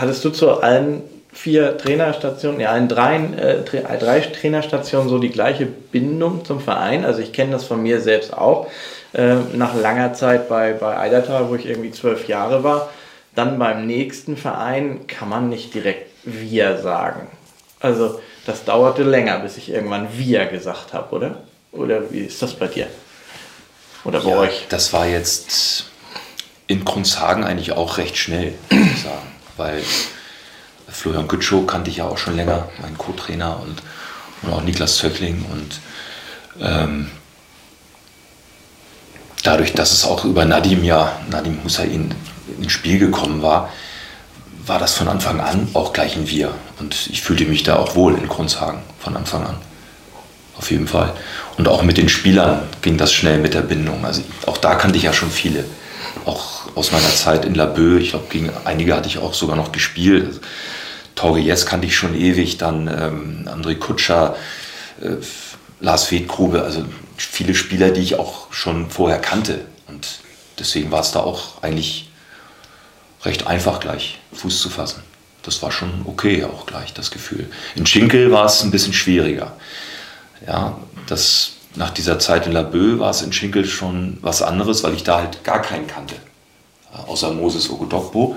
[0.00, 1.02] hattest du zu allen
[1.32, 3.62] vier Trainerstationen, ja, in drei, äh,
[3.98, 7.04] drei Trainerstationen so die gleiche Bindung zum Verein?
[7.04, 8.66] Also ich kenne das von mir selbst auch.
[9.12, 12.90] Äh, nach langer Zeit bei, bei Eidertal, wo ich irgendwie zwölf Jahre war,
[13.34, 17.28] dann beim nächsten Verein kann man nicht direkt wir sagen.
[17.80, 21.42] Also das dauerte länger, bis ich irgendwann wir gesagt habe, oder?
[21.72, 22.88] Oder wie ist das bei dir?
[24.04, 24.66] Oder bei ja, euch?
[24.68, 25.86] Das war jetzt
[26.66, 29.39] in Kronshagen eigentlich auch recht schnell, muss ich sagen.
[29.60, 29.82] Weil
[30.88, 33.82] Florian Gütschow kannte ich ja auch schon länger, mein Co-Trainer und,
[34.40, 35.44] und auch Niklas Zöckling.
[35.52, 35.80] Und
[36.66, 37.10] ähm,
[39.42, 42.14] dadurch, dass es auch über Nadim ja, Nadim Hussein
[42.58, 43.68] ins Spiel gekommen war,
[44.64, 46.54] war das von Anfang an auch gleich ein Wir.
[46.78, 49.56] Und ich fühlte mich da auch wohl in Kronshagen von Anfang an.
[50.56, 51.12] Auf jeden Fall.
[51.58, 54.06] Und auch mit den Spielern ging das schnell mit der Bindung.
[54.06, 55.66] Also auch da kannte ich ja schon viele.
[56.24, 57.98] Auch aus meiner Zeit in Laboe.
[57.98, 60.40] Ich glaube, gegen einige hatte ich auch sogar noch gespielt.
[61.14, 62.58] Torge Jess kannte ich schon ewig.
[62.58, 64.36] Dann ähm, André Kutscher,
[65.00, 65.16] äh,
[65.80, 66.62] Lars Wedgrube.
[66.62, 66.84] Also
[67.16, 69.60] viele Spieler, die ich auch schon vorher kannte.
[69.86, 70.20] Und
[70.58, 72.10] deswegen war es da auch eigentlich
[73.24, 75.02] recht einfach gleich Fuß zu fassen.
[75.42, 77.50] Das war schon okay auch gleich, das Gefühl.
[77.74, 79.56] In Schinkel war es ein bisschen schwieriger.
[80.46, 84.94] Ja, das, nach dieser Zeit in Laboe war es in Schinkel schon was anderes, weil
[84.94, 86.16] ich da halt gar keinen kannte.
[87.06, 88.36] Außer Moses Ogodokbo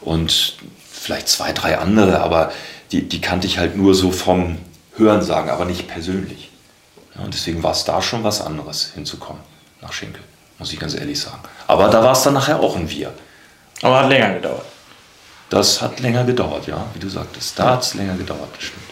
[0.00, 0.56] und
[0.90, 2.52] vielleicht zwei, drei andere, aber
[2.92, 4.58] die, die kannte ich halt nur so vom
[4.96, 6.50] Hörensagen, aber nicht persönlich.
[7.16, 9.42] Ja, und deswegen war es da schon was anderes hinzukommen
[9.80, 10.22] nach Schinkel,
[10.58, 11.40] muss ich ganz ehrlich sagen.
[11.66, 13.12] Aber da war es dann nachher auch ein Wir.
[13.82, 14.66] Aber hat länger gedauert.
[15.48, 17.58] Das hat länger gedauert, ja, wie du sagtest.
[17.58, 18.84] Da hat es länger gedauert, das stimmt.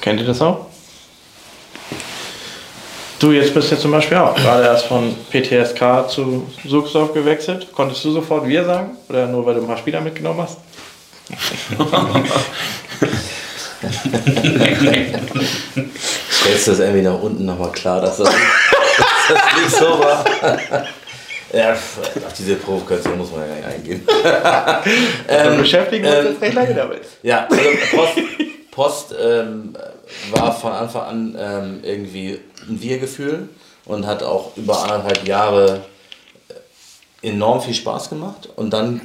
[0.00, 0.67] Kennt ihr das auch?
[3.18, 7.66] Du jetzt bist ja zum Beispiel auch gerade erst von PTSK zu Suchsdorf gewechselt.
[7.72, 8.96] Konntest du sofort wir sagen?
[9.08, 10.58] Oder nur weil du ein paar Spieler mitgenommen hast?
[16.30, 18.36] Stellst du das irgendwie nach unten nochmal klar, dass das, dass
[19.28, 20.24] das nicht so war?
[21.52, 24.06] Ja, auf diese Provokation muss man ja gar nicht eingehen.
[25.28, 27.02] ähm, beschäftigen wir uns ähm, jetzt recht lange damit.
[27.22, 28.12] Ja, also Post,
[28.70, 29.74] Post ähm,
[30.30, 33.48] war von Anfang an ähm, irgendwie ein Wir-Gefühl
[33.84, 35.80] und hat auch über anderthalb Jahre
[37.22, 38.48] enorm viel Spaß gemacht.
[38.56, 39.00] Und dann,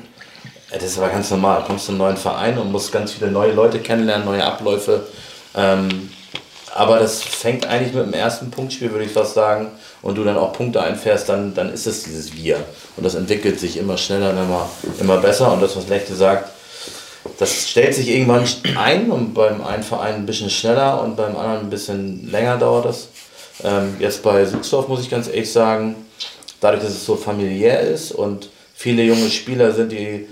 [0.72, 3.31] das ist aber ganz normal, kommst du in einen neuen Verein und musst ganz viele
[3.31, 5.08] neue Leute kennenlernen, neue Abläufe.
[5.56, 6.09] Ähm,
[6.75, 9.72] aber das fängt eigentlich mit dem ersten Punktspiel, würde ich fast sagen,
[10.02, 12.58] und du dann auch Punkte einfährst, dann, dann ist es dieses Wir.
[12.97, 14.69] Und das entwickelt sich immer schneller und immer,
[15.00, 15.53] immer besser.
[15.53, 16.50] Und das, was Lechte sagt,
[17.39, 18.45] das stellt sich irgendwann
[18.75, 22.85] ein und beim einen Verein ein bisschen schneller und beim anderen ein bisschen länger dauert
[22.85, 23.07] das.
[23.63, 25.95] Ähm, jetzt bei Sitzdorf muss ich ganz ehrlich sagen,
[26.59, 30.27] dadurch, dass es so familiär ist und viele junge Spieler sind, die,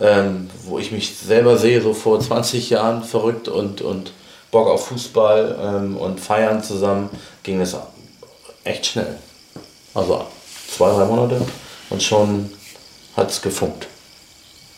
[0.00, 4.12] ähm, wo ich mich selber sehe, so vor 20 Jahren verrückt und, und
[4.50, 7.10] Bock auf Fußball ähm, und Feiern zusammen,
[7.42, 7.76] ging das
[8.64, 9.16] echt schnell.
[9.94, 10.24] Also
[10.68, 11.40] zwei, drei Monate
[11.90, 12.50] und schon
[13.16, 13.86] hat es gefunkt.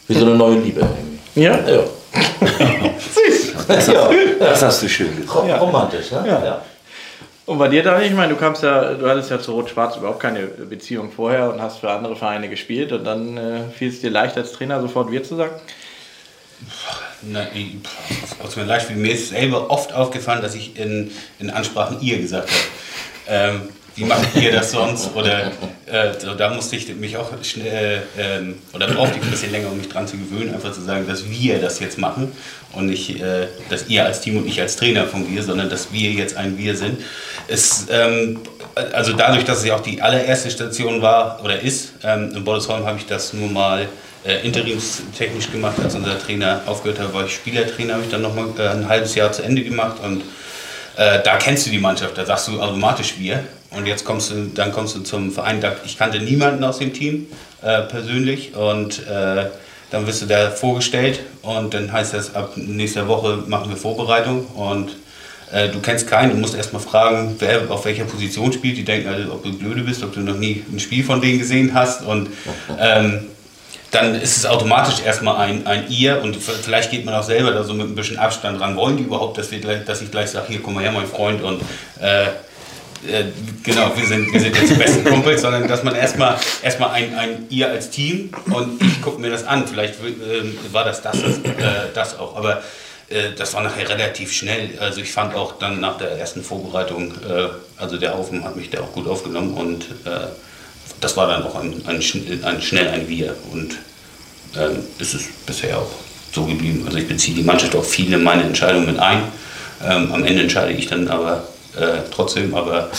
[0.08, 1.11] Wie so eine neue Liebe irgendwie.
[1.34, 1.58] Ja?
[1.68, 1.84] Ja.
[2.98, 3.66] Süß.
[3.66, 4.10] Das, ja.
[4.38, 5.48] das hast du schön gesagt.
[5.48, 5.56] Ja.
[5.58, 6.24] Romantisch, ne?
[6.26, 6.44] Ja.
[6.44, 6.62] ja.
[7.44, 10.20] Und bei dir, Daniel, ich meine, du kamst ja, du hattest ja zu Rot-Schwarz überhaupt
[10.20, 14.10] keine Beziehung vorher und hast für andere Vereine gespielt und dann äh, fiel es dir
[14.10, 15.52] leicht als Trainer sofort wir zu sagen?
[17.22, 17.82] Nein,
[18.40, 21.10] was mir leicht Mir ist selber oft aufgefallen, dass ich in,
[21.40, 22.62] in Ansprachen ihr gesagt habe.
[23.28, 25.14] Ähm, wie macht ihr das sonst?
[25.14, 25.52] Oder
[25.86, 29.70] äh, so, da musste ich mich auch schnell, äh, oder brauchte ich ein bisschen länger,
[29.70, 32.32] um mich dran zu gewöhnen, einfach zu sagen, dass wir das jetzt machen
[32.72, 35.92] und nicht, äh, dass ihr als Team und ich als Trainer von wir, sondern dass
[35.92, 37.00] wir jetzt ein Wir sind.
[37.48, 38.40] Es, ähm,
[38.92, 42.86] also dadurch, dass es ja auch die allererste Station war oder ist, ähm, in Bollesholm
[42.86, 43.86] habe ich das nur mal
[44.24, 48.46] äh, interimstechnisch gemacht, als unser Trainer aufgehört hat, war ich Spielertrainer, habe ich dann nochmal
[48.58, 50.22] äh, ein halbes Jahr zu Ende gemacht und
[50.96, 53.44] äh, da kennst du die Mannschaft, da sagst du automatisch wir.
[53.76, 57.26] Und jetzt kommst du, dann kommst du zum Verein, ich kannte niemanden aus dem Team
[57.62, 58.54] äh, persönlich.
[58.54, 59.46] Und äh,
[59.90, 61.20] dann wirst du da vorgestellt.
[61.42, 64.46] Und dann heißt das, ab nächster Woche machen wir Vorbereitung.
[64.46, 64.90] Und
[65.52, 68.76] äh, du kennst keinen, du musst erstmal fragen, wer auf welcher Position spielt.
[68.78, 71.38] Die denken alle, ob du blöde bist, ob du noch nie ein Spiel von denen
[71.38, 72.02] gesehen hast.
[72.02, 72.30] Und
[72.78, 73.26] ähm,
[73.90, 76.22] dann ist es automatisch erstmal ein, ein Ihr.
[76.22, 78.76] Und vielleicht geht man auch selber da so mit ein bisschen Abstand ran.
[78.76, 81.42] Wollen die überhaupt, dass, wir dass ich gleich sage, hier komm mal her, mein Freund.
[81.42, 81.60] Und
[82.00, 82.28] äh,
[83.06, 83.24] äh,
[83.62, 87.14] genau, wir sind, wir sind jetzt die besten Kumpels, sondern dass man erstmal erstmal ein,
[87.14, 89.66] ein Ihr als Team und ich gucke mir das an.
[89.66, 91.30] Vielleicht äh, war das das, äh,
[91.94, 92.62] das auch, aber
[93.08, 94.70] äh, das war nachher relativ schnell.
[94.78, 98.70] Also ich fand auch dann nach der ersten Vorbereitung, äh, also der Haufen hat mich
[98.70, 99.86] da auch gut aufgenommen und
[101.00, 102.00] das war dann auch ein, ein,
[102.44, 103.76] ein schnell ein Wir und
[104.56, 105.90] ähm, ist es bisher auch
[106.32, 106.82] so geblieben.
[106.86, 109.24] Also ich beziehe die Mannschaft auf viele meiner Entscheidungen mit ein.
[109.84, 111.44] Ähm, am Ende entscheide ich dann aber
[111.76, 112.90] äh, trotzdem, aber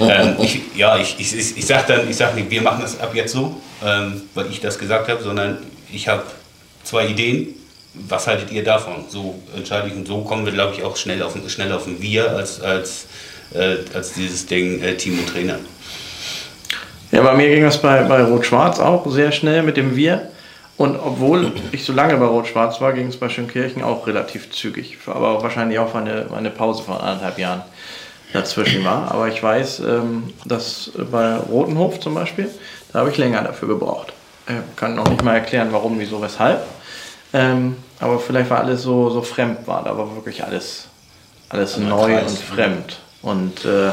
[0.00, 3.14] ähm, ich, ja, ich, ich, ich, sage dann, ich sage nicht, wir machen das ab
[3.14, 5.58] jetzt so, ähm, weil ich das gesagt habe, sondern
[5.90, 6.22] ich habe
[6.84, 7.54] zwei Ideen.
[7.94, 9.06] Was haltet ihr davon?
[9.08, 12.00] So entscheide ich und so kommen wir, glaube ich, auch schnell auf, schnell auf ein
[12.00, 13.06] Wir als, als,
[13.54, 15.58] äh, als dieses Ding äh, Team und Trainer.
[17.10, 20.30] Ja, bei mir ging das bei, bei Rot-Schwarz auch sehr schnell mit dem Wir.
[20.76, 24.98] Und obwohl ich so lange bei Rot-Schwarz war, ging es bei Schönkirchen auch relativ zügig.
[25.06, 27.62] Aber auch wahrscheinlich auch eine, eine Pause von anderthalb Jahren
[28.32, 29.10] dazwischen war.
[29.10, 32.50] Aber ich weiß, ähm, dass bei Rotenhof zum Beispiel,
[32.92, 34.12] da habe ich länger dafür gebraucht.
[34.48, 36.62] Ich kann noch nicht mal erklären, warum, wieso, weshalb.
[37.34, 39.84] Ähm, aber vielleicht war alles so, so fremd war.
[39.84, 40.86] Da war wirklich alles,
[41.50, 42.30] alles neu Kreis.
[42.30, 42.98] und fremd.
[43.20, 43.90] Und äh,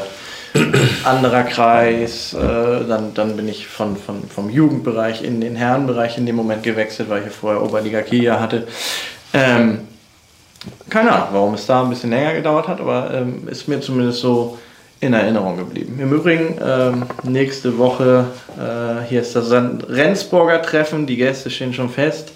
[1.04, 6.26] anderer Kreis, äh, dann, dann bin ich von, von, vom Jugendbereich in den Herrenbereich in
[6.26, 8.68] dem Moment gewechselt, weil ich ja vorher Oberliga Kia hatte.
[9.34, 9.82] Ähm,
[10.90, 14.20] keine Ahnung, warum es da ein bisschen länger gedauert hat, aber ähm, ist mir zumindest
[14.20, 14.58] so
[15.00, 16.00] in Erinnerung geblieben.
[16.00, 18.28] Im Übrigen, ähm, nächste Woche,
[18.58, 22.32] äh, hier ist das Rendsburger Treffen, die Gäste stehen schon fest.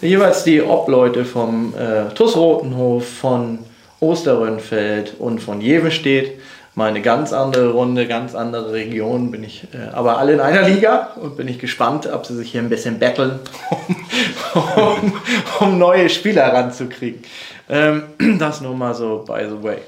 [0.00, 3.60] Jeweils die Obleute vom äh, TUS Rotenhof, von
[4.00, 6.38] Osterrönfeld und von Jevenstedt.
[6.76, 10.68] Mal eine ganz andere Runde, ganz andere Region, bin ich äh, aber alle in einer
[10.68, 13.38] Liga und bin ich gespannt, ob sie sich hier ein bisschen betteln,
[14.54, 15.12] um, um,
[15.60, 17.22] um neue Spieler ranzukriegen.
[17.68, 18.04] Ähm,
[18.38, 19.78] das nur mal so by the way.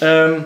[0.00, 0.44] Ähm,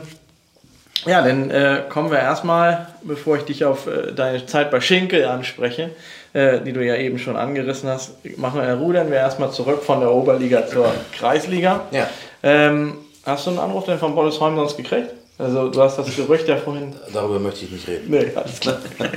[1.07, 5.27] ja, dann äh, kommen wir erstmal, bevor ich dich auf äh, deine Zeit bei Schinkel
[5.27, 5.91] anspreche,
[6.33, 10.01] äh, die du ja eben schon angerissen hast, machen wir, rudern wir erstmal zurück von
[10.01, 11.83] der Oberliga zur Kreisliga.
[11.91, 12.09] Ja.
[12.43, 12.95] Ähm,
[13.27, 15.11] hast du einen Anruf denn von Bollesheim sonst gekriegt?
[15.37, 16.95] Also du hast das Gerücht ja vorhin.
[17.13, 18.05] Darüber möchte ich nicht reden.
[18.09, 18.79] Nee, alles klar.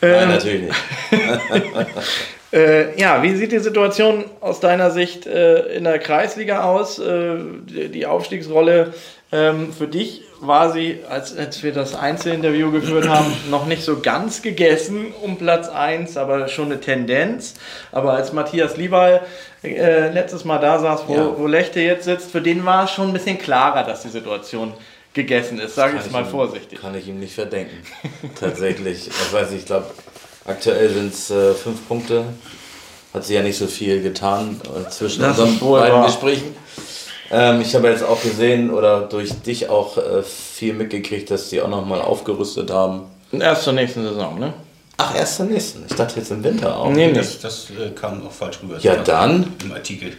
[0.00, 0.76] Nein, natürlich nicht.
[2.52, 6.98] Äh, ja, wie sieht die Situation aus deiner Sicht äh, in der Kreisliga aus?
[6.98, 7.36] Äh,
[7.68, 8.94] die, die, Aufstiegsrolle
[9.32, 14.00] ähm, für dich war sie, als, als wir das Einzelinterview geführt haben, noch nicht so
[14.00, 17.54] ganz gegessen um Platz 1, aber schon eine Tendenz.
[17.90, 19.22] Aber als Matthias Liebal
[19.64, 21.38] äh, letztes Mal da saß, wo, ja.
[21.38, 24.72] wo Lechte jetzt sitzt, für den war es schon ein bisschen klarer, dass die Situation
[25.14, 26.80] gegessen ist, sage ich es mal ihm, vorsichtig.
[26.80, 27.76] Kann ich ihm nicht verdenken.
[28.38, 29.08] Tatsächlich.
[29.08, 29.86] Ich weiß nicht, ich glaube,
[30.46, 32.24] Aktuell sind es äh, fünf Punkte.
[33.12, 36.06] Hat sich ja nicht so viel getan äh, zwischen das unseren beiden wahr.
[36.06, 36.54] Gesprächen.
[37.30, 41.60] Ähm, ich habe jetzt auch gesehen oder durch dich auch äh, viel mitgekriegt, dass die
[41.60, 43.02] auch nochmal aufgerüstet haben.
[43.32, 44.52] Erst zur nächsten Saison, ne?
[44.98, 45.84] Ach, erst zur nächsten.
[45.88, 46.88] Ich dachte jetzt im Winter auch.
[46.90, 47.12] Nee, nee.
[47.12, 48.78] Das, das äh, kam auch falsch rüber.
[48.80, 49.52] Ja, dann.
[49.64, 50.12] Im Artikel.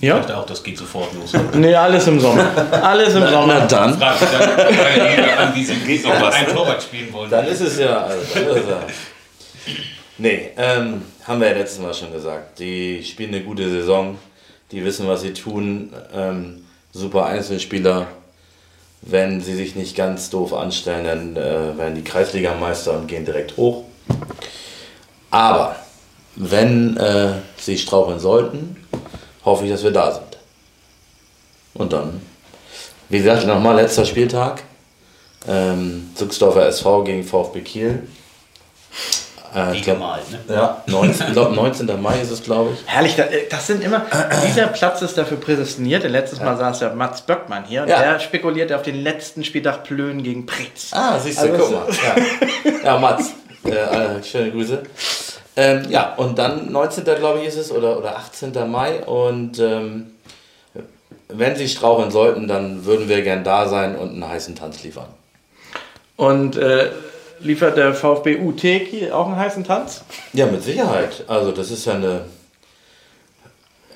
[0.00, 0.14] Ja.
[0.14, 1.32] Ich dachte auch, das geht sofort los.
[1.54, 2.46] nee, alles im Sommer.
[2.82, 3.58] Alles im Sommer.
[3.58, 3.98] Na dann.
[3.98, 7.30] Frag dann an, wie sie noch was, ein Torwart spielen wollen.
[7.30, 8.04] Dann ist es ja.
[8.04, 8.80] Also, dann ist es ja.
[10.18, 12.58] Nee, ähm, haben wir ja letztes Mal schon gesagt.
[12.58, 14.18] Die spielen eine gute Saison,
[14.72, 15.92] die wissen, was sie tun.
[16.12, 18.08] Ähm, super Einzelspieler.
[19.02, 23.56] Wenn sie sich nicht ganz doof anstellen, dann äh, werden die Kreisligameister und gehen direkt
[23.56, 23.84] hoch.
[25.30, 25.76] Aber
[26.34, 28.76] wenn äh, sie straucheln sollten,
[29.44, 30.38] hoffe ich, dass wir da sind.
[31.74, 32.20] Und dann,
[33.08, 34.64] wie gesagt, nochmal letzter Spieltag.
[35.46, 38.08] Ähm, Zuxdorfer SV gegen VfB Kiel.
[39.54, 40.38] Äh, Wie gemalt, ne?
[40.54, 42.00] Ja, 19, glaub, 19.
[42.02, 42.80] Mai ist es, glaube ich.
[42.86, 44.04] Herrlich, äh, das sind immer,
[44.46, 46.04] dieser Platz ist dafür prädestiniert.
[46.04, 46.56] Letztes Mal ja.
[46.56, 48.00] saß ja Mats Böckmann hier und ja.
[48.00, 50.90] der spekuliert auf den letzten Spieltag Plön gegen Pretz.
[50.92, 51.86] Ah, siehst du, also, guck mal.
[52.64, 53.32] Ja, ja Mats,
[53.64, 54.82] äh, äh, schöne Grüße.
[55.56, 57.04] Ähm, ja, und dann 19.
[57.04, 58.70] glaube ich ist es oder, oder 18.
[58.70, 60.12] Mai und ähm,
[61.28, 65.08] wenn sie straucheln sollten, dann würden wir gern da sein und einen heißen Tanz liefern.
[66.16, 66.90] Und äh,
[67.40, 70.02] liefert der VfB UT auch einen heißen Tanz?
[70.32, 71.24] Ja, mit Sicherheit.
[71.26, 72.22] Also das ist ja eine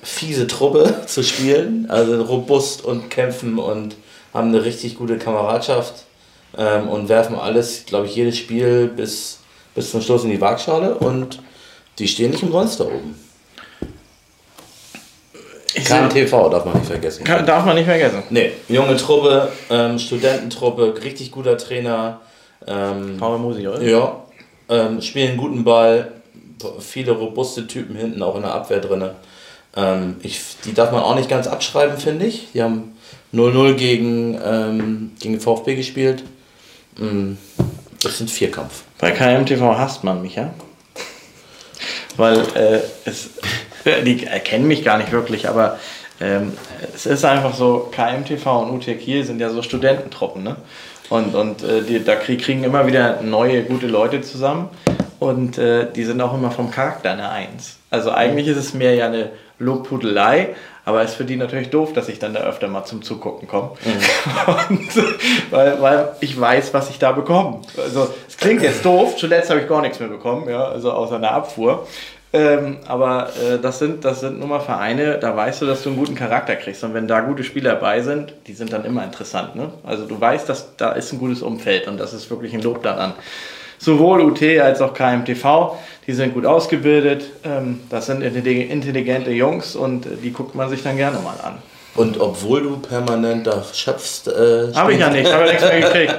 [0.01, 1.87] fiese Truppe zu spielen.
[1.89, 3.95] Also robust und kämpfen und
[4.33, 6.05] haben eine richtig gute Kameradschaft
[6.57, 9.39] ähm, und werfen alles, glaube ich, jedes Spiel bis,
[9.75, 11.39] bis zum Schluss in die Waagschale und
[11.99, 13.15] die stehen nicht umsonst da oben.
[15.75, 17.23] KMTV darf man nicht vergessen.
[17.23, 18.23] Kann, darf man nicht vergessen.
[18.29, 22.21] Nee, junge Truppe, ähm, Studententruppe, richtig guter Trainer,
[22.67, 23.81] ähm, Paul Musi, oder?
[23.81, 24.23] Ja.
[24.69, 26.11] Ähm, spielen guten Ball,
[26.79, 29.09] viele robuste Typen hinten auch in der Abwehr drin.
[29.75, 32.49] Ähm, ich, die darf man auch nicht ganz abschreiben, finde ich.
[32.53, 32.95] Die haben
[33.33, 36.23] 0-0 gegen, ähm, gegen VfB gespielt.
[36.97, 37.33] Mm,
[38.01, 38.83] das sind Vierkampf.
[38.99, 40.53] Bei KMTV hasst man mich, ja?
[42.15, 43.31] Weil äh, es,
[44.05, 45.79] die erkennen mich gar nicht wirklich, aber
[46.21, 46.53] ähm,
[46.93, 50.55] es ist einfach so, KMTV und UT Kiel sind ja so Studententruppen, ne?
[51.13, 54.69] Und, und äh, die, da kriegen immer wieder neue, gute Leute zusammen.
[55.19, 57.77] und äh, die sind auch immer vom Charakter eine Eins.
[57.91, 59.29] Also eigentlich ist es mehr ja eine
[59.59, 60.55] Lobpudelei,
[60.85, 63.47] aber es ist für die natürlich doof, dass ich dann da öfter mal zum Zugucken
[63.47, 63.71] komme.
[63.85, 64.79] Mhm.
[65.49, 67.61] weil, weil ich weiß, was ich da bekomme.
[67.77, 71.15] Also es klingt jetzt doof, zuletzt habe ich gar nichts mehr bekommen, ja, also außer
[71.15, 71.87] einer Abfuhr.
[72.35, 75.89] Ähm, aber äh, das, sind, das sind nun mal Vereine, da weißt du, dass du
[75.89, 76.83] einen guten Charakter kriegst.
[76.83, 79.55] Und wenn da gute Spieler dabei sind, die sind dann immer interessant.
[79.55, 79.71] Ne?
[79.83, 82.81] Also du weißt, dass da ist ein gutes Umfeld und das ist wirklich ein Lob
[82.81, 83.13] daran.
[83.83, 90.07] Sowohl UT als auch KMTV, die sind gut ausgebildet, ähm, das sind intelligente Jungs und
[90.23, 91.57] die guckt man sich dann gerne mal an.
[91.95, 96.15] Und obwohl du permanent da schöpfst, äh, habe ich ja nicht, habe nichts mehr gekriegt.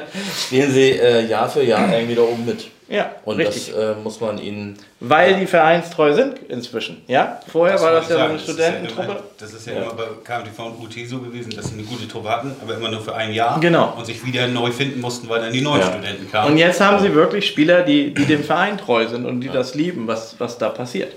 [0.46, 2.66] Spielen sie äh, Jahr für Jahr irgendwie da oben mit.
[2.88, 3.72] Ja, und richtig.
[3.74, 4.78] das äh, muss man ihnen.
[5.00, 7.02] Weil die vereinstreu sind inzwischen.
[7.06, 9.22] Ja, vorher das war das ja so eine Studententruppe.
[9.38, 10.14] Das ist ja, immer, das ist ja ja.
[10.18, 12.90] immer bei KMTV und UT so gewesen, dass sie eine gute Truppe hatten, aber immer
[12.90, 13.58] nur für ein Jahr.
[13.60, 13.94] Genau.
[13.96, 15.86] Und sich wieder neu finden mussten, weil dann die neuen ja.
[15.86, 16.52] Studenten kamen.
[16.52, 19.74] Und jetzt haben sie wirklich Spieler, die, die dem Verein treu sind und die das
[19.74, 21.12] lieben, was, was da passiert.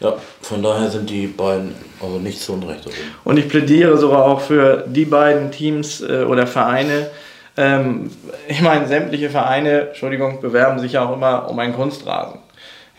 [0.00, 2.86] Ja, von daher sind die beiden also nicht zu Unrecht.
[3.24, 7.10] Und ich plädiere sogar auch für die beiden Teams äh, oder Vereine,
[7.56, 8.10] ähm,
[8.48, 12.40] ich meine, sämtliche Vereine, Entschuldigung, bewerben sich ja auch immer um einen Kunstrasen.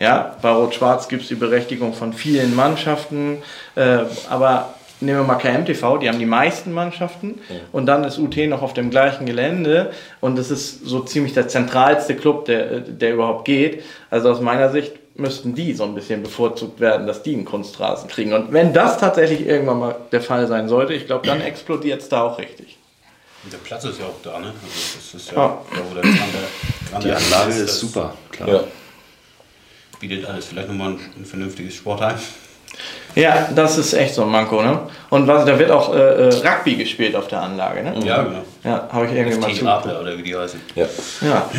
[0.00, 3.38] Ja, bei Rot-Schwarz gibt es die Berechtigung von vielen Mannschaften,
[3.74, 3.98] äh,
[4.30, 7.56] aber nehmen wir mal KMTV, die haben die meisten Mannschaften ja.
[7.72, 11.48] und dann ist UT noch auf dem gleichen Gelände und das ist so ziemlich der
[11.48, 13.82] zentralste Club, der, der überhaupt geht.
[14.10, 18.08] Also aus meiner Sicht müssten die so ein bisschen bevorzugt werden, dass die einen Kunstrasen
[18.08, 18.32] kriegen.
[18.32, 22.08] Und wenn das tatsächlich irgendwann mal der Fall sein sollte, ich glaube, dann explodiert es
[22.08, 22.77] da auch richtig.
[23.52, 24.46] Der Platz ist ja auch da, ne?
[24.46, 24.54] Also
[24.96, 25.58] das ist ja, ja.
[25.70, 28.48] da, wo der Die Anlage ist, ist super, klar.
[28.48, 28.60] Ja.
[30.00, 30.46] Bietet alles.
[30.46, 32.16] Vielleicht nochmal ein, ein vernünftiges Sportheim.
[33.14, 34.80] Ja, das ist echt so ein Manko, ne?
[35.10, 37.94] Und was, da wird auch äh, äh Rugby gespielt auf der Anlage, ne?
[38.04, 38.44] Ja, genau.
[38.62, 39.66] Ja, habe ich irgendwie mal zu.
[39.66, 40.60] Adler oder wie die heißen.
[40.76, 40.86] Ja.
[41.22, 41.50] ja.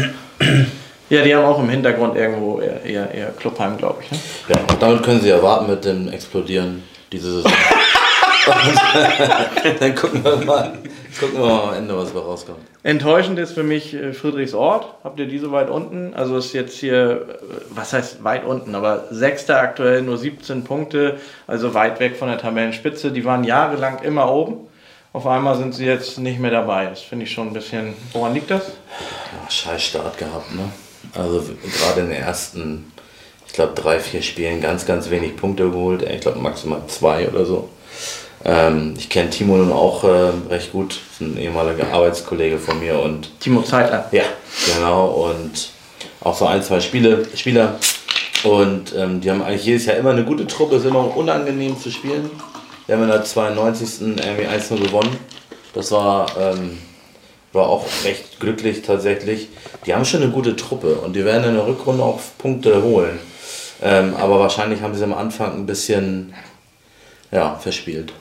[1.10, 4.12] Ja, die haben auch im Hintergrund irgendwo eher, eher, eher Clubheim, glaube ich.
[4.12, 4.19] Ne?
[4.50, 7.51] Ja, und damit können sie erwarten mit dem Explodieren diese Saison.
[9.79, 10.74] dann gucken wir mal.
[11.19, 12.60] Gucken wir mal am Ende, was da rauskommt.
[12.84, 14.96] Enttäuschend ist für mich äh, Friedrichsort.
[15.03, 16.13] Habt ihr die so weit unten?
[16.13, 21.17] Also ist jetzt hier, äh, was heißt weit unten, aber sechster aktuell nur 17 Punkte,
[21.48, 23.12] also weit weg von der Tabellenspitze.
[23.12, 24.67] Die waren jahrelang immer oben.
[25.12, 26.86] Auf einmal sind sie jetzt nicht mehr dabei.
[26.86, 27.96] Das finde ich schon ein bisschen.
[28.13, 28.67] Woran liegt das?
[28.67, 30.69] Ja, scheiß Start gehabt, ne?
[31.15, 31.43] Also
[31.79, 32.91] gerade in den ersten,
[33.48, 36.03] ich glaube, drei, vier Spielen ganz, ganz wenig Punkte geholt.
[36.03, 37.69] Ich glaube maximal zwei oder so.
[38.46, 43.39] Ähm, ich kenne Timo nun auch äh, recht gut, ein ehemaliger Arbeitskollege von mir und
[43.39, 44.08] Timo Zeitler.
[44.12, 44.24] Ja,
[44.75, 45.72] genau und
[46.22, 47.75] auch so ein, zwei Spiele, Spieler
[48.43, 51.91] und ähm, die haben eigentlich jedes Jahr immer eine gute Truppe, ist immer unangenehm zu
[51.91, 52.29] spielen.
[52.86, 54.01] Wir haben in der 92.
[54.01, 55.17] irgendwie 1-0 gewonnen.
[55.74, 56.79] Das war, ähm,
[57.53, 59.50] war auch recht glücklich tatsächlich.
[59.86, 63.19] Die haben schon eine gute Truppe und die werden in der Rückrunde auch Punkte holen.
[63.81, 66.34] Ähm, aber wahrscheinlich haben sie am Anfang ein bisschen
[67.31, 68.13] ja, verspielt.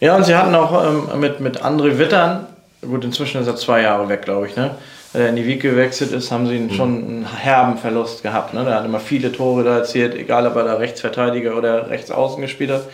[0.00, 2.46] Ja, und sie hatten auch ähm, mit, mit André Wittern,
[2.80, 4.72] gut, inzwischen ist er zwei Jahre weg, glaube ich, ne?
[5.12, 6.70] der in die Wieg gewechselt ist, haben sie mhm.
[6.70, 8.54] schon einen herben Verlust gehabt.
[8.54, 8.64] Ne?
[8.64, 12.70] Der hat immer viele Tore da erzielt, egal ob er da Rechtsverteidiger oder Rechtsaußen gespielt
[12.70, 12.84] hat.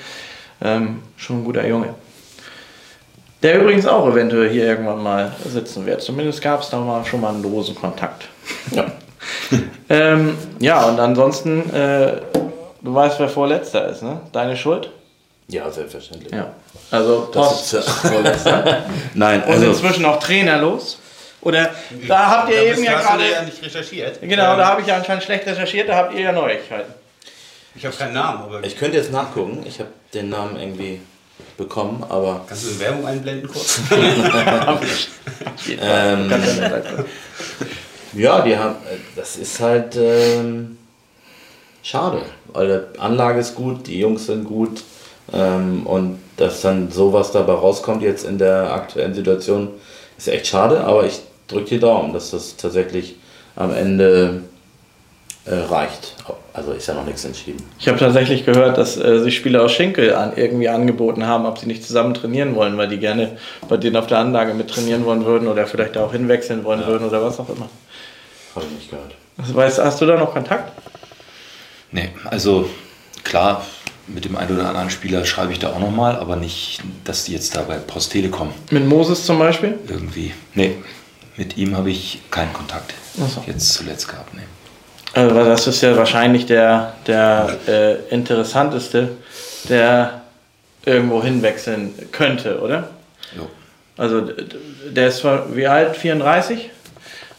[0.62, 1.94] Ähm, schon ein guter Junge.
[3.42, 6.00] Der übrigens auch eventuell hier irgendwann mal sitzen wird.
[6.00, 8.28] Zumindest gab es da mal schon mal einen losen Kontakt.
[8.72, 8.86] Ja,
[9.90, 12.14] ähm, ja und ansonsten, äh,
[12.80, 14.20] du weißt, wer Vorletzter ist, ne?
[14.32, 14.90] Deine Schuld?
[15.48, 16.32] Ja, selbstverständlich.
[16.32, 16.52] Ja.
[16.90, 18.84] Also Post vorletzter.
[19.14, 19.66] Nein, also.
[19.66, 20.98] Und inzwischen auch trainerlos.
[21.40, 21.70] Oder
[22.08, 23.30] da habt ihr da eben ja gerade.
[23.30, 24.20] ja nicht recherchiert.
[24.20, 26.92] Genau, ähm, da habe ich ja anscheinend schlecht recherchiert, da habt ihr ja Neuigkeiten.
[27.76, 28.64] Ich habe keinen Namen, aber.
[28.64, 31.00] Ich könnte jetzt nachgucken, ich habe den Namen irgendwie
[31.56, 32.44] bekommen, aber.
[32.48, 33.80] Kannst du eine Werbung einblenden kurz?
[35.80, 36.32] ähm,
[38.14, 38.76] ja, die haben.
[39.14, 40.78] Das ist halt ähm,
[41.82, 44.82] schade, weil die Anlage ist gut, die Jungs sind gut.
[45.32, 49.68] Ähm, und dass dann sowas dabei rauskommt jetzt in der aktuellen Situation,
[50.18, 53.16] ist echt schade, aber ich drücke die Daumen, dass das tatsächlich
[53.54, 54.42] am Ende
[55.46, 56.14] äh, reicht.
[56.52, 57.62] Also ist ja noch nichts entschieden.
[57.78, 61.58] Ich habe tatsächlich gehört, dass äh, sich Spieler aus Schinkel an, irgendwie angeboten haben, ob
[61.58, 63.36] sie nicht zusammen trainieren wollen, weil die gerne
[63.68, 66.86] bei denen auf der Anlage mit trainieren wollen würden oder vielleicht auch hinwechseln wollen ja.
[66.86, 67.68] würden oder was auch immer.
[68.54, 69.14] Habe ich nicht gehört.
[69.36, 70.72] weißt, hast du da noch Kontakt?
[71.92, 72.68] Nee, also
[73.22, 73.64] klar,
[74.08, 77.32] mit dem einen oder anderen Spieler schreibe ich da auch nochmal, aber nicht, dass die
[77.32, 78.52] jetzt da bei Post Telekom.
[78.70, 79.78] Mit Moses zum Beispiel?
[79.88, 80.32] Irgendwie.
[80.54, 80.76] Nee,
[81.36, 83.42] mit ihm habe ich keinen Kontakt so.
[83.46, 84.34] jetzt zuletzt gehabt.
[84.34, 84.42] Nee.
[85.14, 89.12] Also das ist ja wahrscheinlich der, der äh, interessanteste,
[89.68, 90.22] der
[90.84, 92.90] irgendwo hinwechseln könnte, oder?
[93.36, 93.48] Jo.
[93.96, 94.28] Also
[94.90, 95.96] der ist zwar wie alt?
[95.96, 96.70] 34?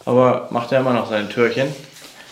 [0.05, 1.67] Aber macht er immer noch sein Türchen.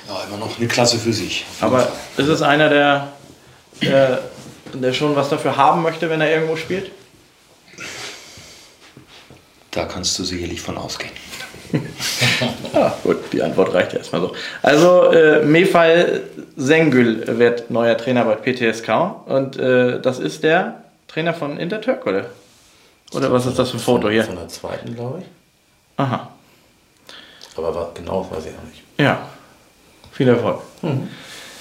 [0.07, 1.45] Ja, immer noch eine Klasse für sich.
[1.61, 1.87] Aber
[2.17, 3.09] ist es einer, der,
[3.81, 4.21] der,
[4.73, 6.91] der schon was dafür haben möchte, wenn er irgendwo spielt?
[9.71, 11.11] Da kannst du sicherlich von ausgehen.
[12.73, 14.35] Ja, gut, die Antwort reicht ja erstmal so.
[14.61, 16.23] Also, äh, Mefal
[16.57, 18.89] Sengül wird neuer Trainer bei PTSK
[19.25, 22.25] und äh, das ist der Trainer von Intertürk, oder?
[23.13, 24.23] Oder was ist das für ein Foto hier?
[24.25, 25.25] Von der zweiten, glaube ich.
[25.97, 26.29] Aha,
[27.55, 28.83] Aber was genau, weiß ich auch nicht.
[28.97, 29.19] ja.
[30.11, 30.59] Viel Erfolg.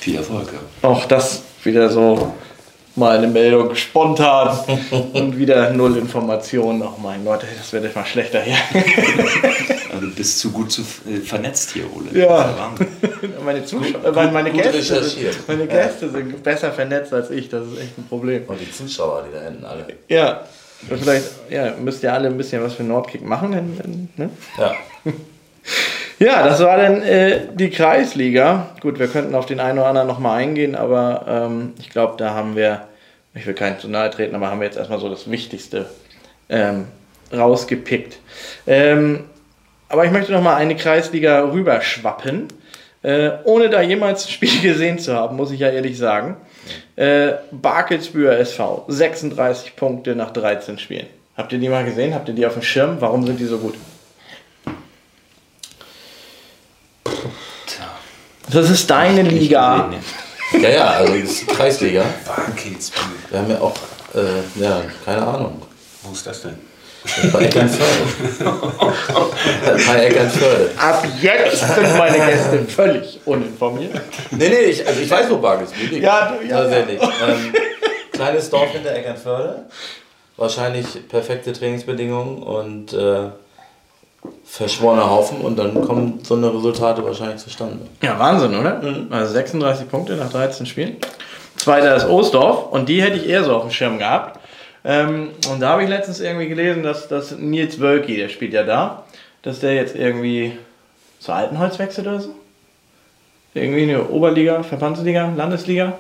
[0.05, 0.87] Viel Erfolg, ja.
[0.87, 2.35] Auch das wieder so
[2.95, 4.59] mal eine Meldung spontan
[5.15, 6.83] und wieder null Informationen.
[6.83, 8.57] Oh mein Gott, das wird jetzt mal schlechter hier.
[9.95, 12.21] Also du bist zu gut zu, äh, vernetzt hier, Ole.
[12.21, 12.27] Ja.
[12.27, 13.35] Das ist Wahnsinn.
[13.45, 17.65] Meine Zuschauer, meine, meine, gut Gäste, sind, meine Gäste sind besser vernetzt als ich, das
[17.69, 18.43] ist echt ein Problem.
[18.49, 19.87] Und die Zuschauer, die da hinten alle.
[20.09, 20.41] Ja,
[20.89, 23.53] vielleicht ja, müsst ihr alle ein bisschen was für Nordkick machen.
[23.53, 24.31] Denn, ne?
[24.59, 24.75] Ja.
[26.19, 28.71] Ja, das war dann äh, die Kreisliga.
[28.81, 32.35] Gut, wir könnten auf den einen oder anderen nochmal eingehen, aber ähm, ich glaube, da
[32.35, 32.87] haben wir,
[33.35, 35.87] ich will keinen zu nahe treten, aber haben wir jetzt erstmal so das Wichtigste
[36.49, 36.87] ähm,
[37.33, 38.19] rausgepickt.
[38.67, 39.25] Ähm,
[39.89, 42.49] aber ich möchte nochmal eine Kreisliga rüberschwappen.
[43.03, 46.37] Äh, ohne da jemals ein Spiel gesehen zu haben, muss ich ja ehrlich sagen.
[46.97, 51.07] Äh, Barkelsbüher SV, 36 Punkte nach 13 Spielen.
[51.37, 52.15] Habt ihr die mal gesehen?
[52.15, 52.97] Habt ihr die auf dem Schirm?
[53.01, 53.75] Warum sind die so gut?
[58.51, 59.91] Das ist deine Liga.
[60.61, 62.05] Ja, ja, also das ist die Kreisliga.
[62.27, 63.03] Barkelsbühl.
[63.31, 63.75] Wir haben ja auch,
[64.15, 65.63] äh, ja, keine Ahnung.
[66.03, 66.59] Wo ist das denn?
[67.33, 67.93] Bei Eckernförde.
[69.87, 70.71] Bei Eckernförde.
[70.79, 74.01] Ab jetzt sind meine Gäste völlig uninformiert.
[74.31, 76.03] Nee, nee, ich, also ich weiß, wo Barkelsbühl liegt.
[76.03, 77.01] Ja, du- ja, Tatsächlich.
[77.03, 77.53] Ähm,
[78.13, 79.65] kleines Dorf hinter Eckernförde.
[80.37, 83.27] Wahrscheinlich perfekte Trainingsbedingungen und äh,
[84.45, 87.79] verschworener Haufen und dann kommen so eine Resultate wahrscheinlich zustande.
[88.03, 88.81] Ja, Wahnsinn, oder?
[89.11, 90.97] Also 36 Punkte nach 13 Spielen.
[91.57, 94.39] Zweiter ist Ostdorf und die hätte ich eher so auf dem Schirm gehabt.
[94.85, 98.65] Ähm, und da habe ich letztens irgendwie gelesen, dass, dass Nils Wölki, der spielt ja
[98.65, 99.05] da,
[99.43, 100.59] dass der jetzt irgendwie
[101.21, 102.35] zur Altenholz wechselt oder so.
[103.55, 105.95] Irgendwie eine Oberliga, Verbandsliga, Landesliga.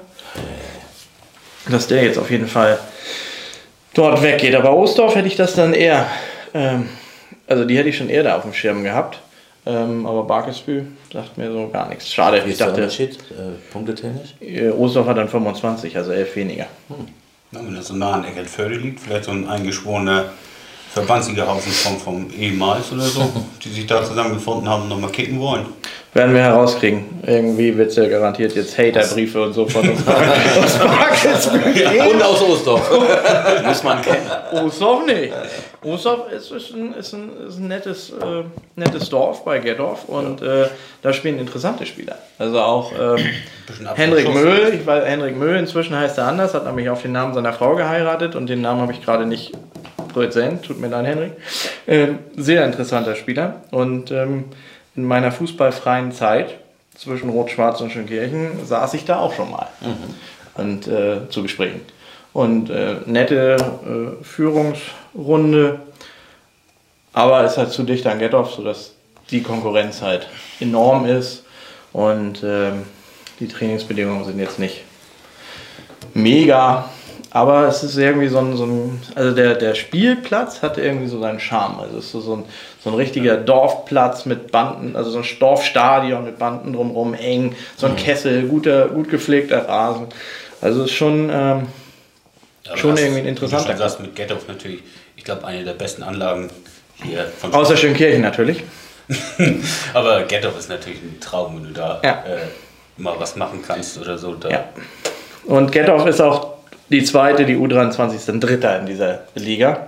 [1.70, 2.78] Dass der jetzt auf jeden Fall
[3.94, 4.54] dort weggeht.
[4.54, 6.06] Aber Ostdorf hätte ich das dann eher,
[6.52, 6.88] ähm,
[7.46, 9.20] also die hätte ich schon eher da auf dem Schirm gehabt.
[9.66, 12.12] Ähm, aber Barkesbü sagt mir so gar nichts.
[12.12, 13.14] Schade, Wie ich ist der dachte, Unterschied?
[13.30, 14.34] Äh, punktetechnisch?
[14.40, 16.66] äh, Ostdorf hat dann 25, also 11 weniger.
[17.50, 20.26] Na, wenn das so nah an Eckernförde liegt, vielleicht so ein eingeschworener
[20.94, 23.32] Verbandsliga-Haufen vom, vom ehemals oder so,
[23.64, 25.66] die sich da zusammengefunden haben und nochmal kicken wollen.
[26.12, 27.06] Werden wir herauskriegen.
[27.26, 30.00] Irgendwie wird es ja garantiert jetzt Haterbriefe und so von uns.
[31.74, 32.08] geben.
[32.12, 32.88] Und aus Ostdorf.
[33.66, 34.30] Muss man kennen.
[34.52, 35.32] Ostdorf nicht.
[35.82, 38.44] Ostdorf ist, ist, ein, ist, ein, ist ein nettes, äh,
[38.76, 40.68] nettes Dorf bei Gerdorf und äh,
[41.02, 42.16] da spielen interessante Spieler.
[42.38, 43.26] Also auch ähm,
[43.96, 44.32] Henrik.
[44.32, 47.52] Möhl, ich weiß, Henrik Möhl, inzwischen heißt er anders, hat nämlich auf den Namen seiner
[47.52, 49.52] Frau geheiratet und den Namen habe ich gerade nicht
[50.14, 51.32] präsent, tut mir leid, Henrik.
[51.86, 53.62] Ähm, sehr interessanter Spieler.
[53.70, 54.44] Und ähm,
[54.96, 56.54] in meiner fußballfreien Zeit
[56.96, 59.66] zwischen Rot-Schwarz und Schönkirchen saß ich da auch schon mal.
[60.54, 61.80] Und äh, zu Gesprächen.
[62.32, 65.80] Und äh, nette äh, Führungsrunde,
[67.12, 68.92] aber ist halt zu dicht an Gethoff, sodass
[69.30, 70.28] die Konkurrenz halt
[70.60, 71.44] enorm ist.
[71.92, 72.82] Und ähm,
[73.40, 74.82] die Trainingsbedingungen sind jetzt nicht
[76.12, 76.88] mega,
[77.34, 81.18] aber es ist irgendwie so ein, so ein also der, der Spielplatz hat irgendwie so
[81.18, 81.80] seinen Charme.
[81.80, 82.44] Also es ist so, ein,
[82.82, 87.88] so ein richtiger Dorfplatz mit Banden, also so ein Dorfstadion mit Banden drumherum, eng, so
[87.88, 90.06] ein Kessel, guter, gut gepflegter Rasen.
[90.60, 91.66] Also es ist schon, ähm,
[92.68, 94.84] Aber Schon irgendwie ein interessanter Du sagst, mit Ghetto natürlich,
[95.16, 96.50] ich glaube, eine der besten Anlagen
[97.02, 98.62] hier von außer Schönkirchen natürlich.
[99.92, 102.10] Aber Ghetto ist natürlich ein Traum, wenn du da Ja.
[102.26, 102.38] äh,
[102.96, 104.34] mal was machen kannst oder so.
[104.34, 104.48] Da.
[104.50, 104.64] Ja.
[105.46, 106.53] Und Gethoff ist auch
[106.90, 109.86] die zweite, die U23 ist ein Dritter in dieser Liga.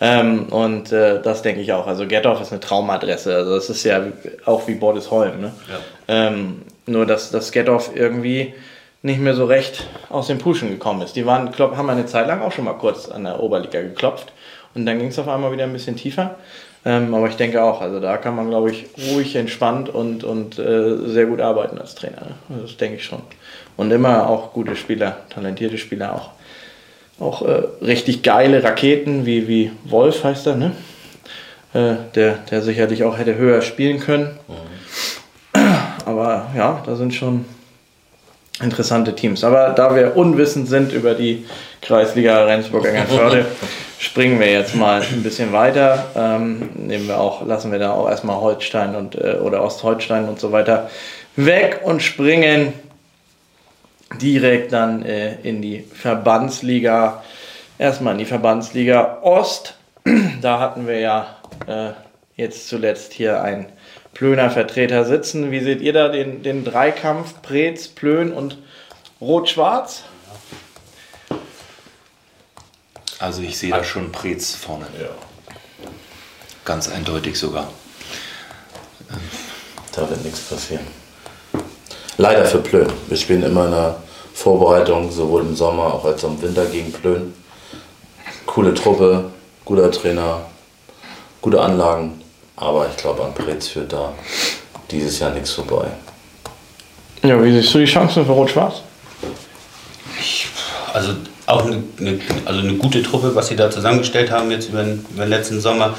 [0.00, 1.86] Ähm, und äh, das denke ich auch.
[1.86, 3.34] Also Gethoff ist eine Traumadresse.
[3.34, 4.02] Also das ist ja
[4.46, 5.40] auch wie Bordesholm.
[5.40, 5.52] Ne?
[5.68, 5.78] Ja.
[6.28, 8.54] Ähm, nur, dass, dass Gethoff irgendwie
[9.02, 11.14] nicht mehr so recht aus den Puschen gekommen ist.
[11.16, 14.32] Die waren, klopp, haben eine Zeit lang auch schon mal kurz an der Oberliga geklopft.
[14.74, 16.36] Und dann ging es auf einmal wieder ein bisschen tiefer.
[16.84, 20.58] Ähm, aber ich denke auch, also da kann man, glaube ich, ruhig, entspannt und, und
[20.58, 22.20] äh, sehr gut arbeiten als Trainer.
[22.20, 22.34] Ne?
[22.48, 23.20] Also Das denke ich schon.
[23.80, 26.28] Und immer auch gute Spieler, talentierte Spieler auch.
[27.18, 30.72] Auch äh, richtig geile Raketen, wie, wie Wolf heißt er, ne?
[31.72, 34.38] Äh, der, der sicherlich auch hätte höher spielen können.
[36.04, 37.46] Aber ja, da sind schon
[38.62, 39.44] interessante Teams.
[39.44, 41.46] Aber da wir unwissend sind über die
[41.80, 43.46] Kreisliga Rendsburg-Eckernförde
[43.98, 46.04] springen wir jetzt mal ein bisschen weiter.
[46.14, 50.38] Ähm, nehmen wir auch, lassen wir da auch erstmal Holstein und äh, oder Ostholstein und
[50.38, 50.90] so weiter
[51.34, 52.74] weg und springen
[54.18, 57.22] direkt dann äh, in die Verbandsliga.
[57.78, 59.74] Erstmal in die Verbandsliga Ost.
[60.40, 61.90] da hatten wir ja äh,
[62.36, 63.66] jetzt zuletzt hier ein
[64.12, 65.50] Plöner Vertreter sitzen.
[65.50, 68.58] Wie seht ihr da den, den Dreikampf Preetz, Plön und
[69.20, 70.04] Rot-Schwarz?
[73.18, 74.86] Also ich sehe da schon Preetz vorne.
[75.00, 75.08] Ja.
[76.64, 77.70] Ganz eindeutig sogar.
[79.92, 80.99] Da wird nichts passieren.
[82.20, 82.86] Leider für Plön.
[83.08, 83.96] Wir spielen immer in der
[84.34, 87.32] Vorbereitung, sowohl im Sommer auch als auch im Winter gegen Plön.
[88.44, 89.30] Coole Truppe,
[89.64, 90.42] guter Trainer,
[91.40, 92.20] gute Anlagen.
[92.56, 94.12] Aber ich glaube, an Preetz führt da
[94.90, 95.86] dieses Jahr nichts vorbei.
[97.22, 98.82] Ja, wie siehst du die Chancen für Rot-Schwarz?
[100.92, 101.12] Also
[101.46, 105.06] auch eine, eine, also eine gute Truppe, was sie da zusammengestellt haben jetzt über den,
[105.10, 105.96] über den letzten Sommer.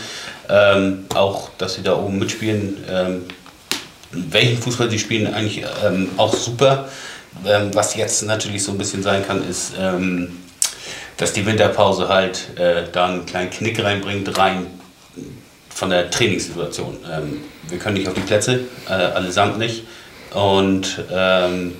[0.47, 2.77] Ähm, auch, dass sie da oben mitspielen.
[2.88, 3.23] Ähm,
[4.12, 6.89] welchen Fußball sie spielen, eigentlich ähm, auch super.
[7.45, 10.39] Ähm, was jetzt natürlich so ein bisschen sein kann, ist, ähm,
[11.17, 14.67] dass die Winterpause halt äh, da einen kleinen Knick reinbringt, rein
[15.69, 16.97] von der Trainingssituation.
[17.10, 19.84] Ähm, wir können nicht auf die Plätze, äh, allesamt nicht.
[20.34, 21.74] Und ähm,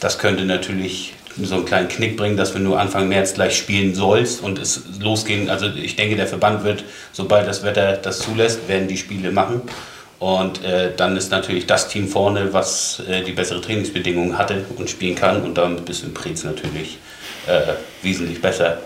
[0.00, 3.94] das könnte natürlich so einen kleinen Knick bringen, dass wir nur Anfang März gleich spielen
[3.94, 5.50] sollst und es losgehen.
[5.50, 9.62] Also ich denke, der Verband wird, sobald das Wetter das zulässt, werden die Spiele machen.
[10.18, 14.88] Und äh, dann ist natürlich das Team vorne, was äh, die bessere Trainingsbedingungen hatte und
[14.88, 15.42] spielen kann.
[15.42, 16.98] Und dann bist du in Preetz natürlich
[17.46, 18.78] äh, wesentlich besser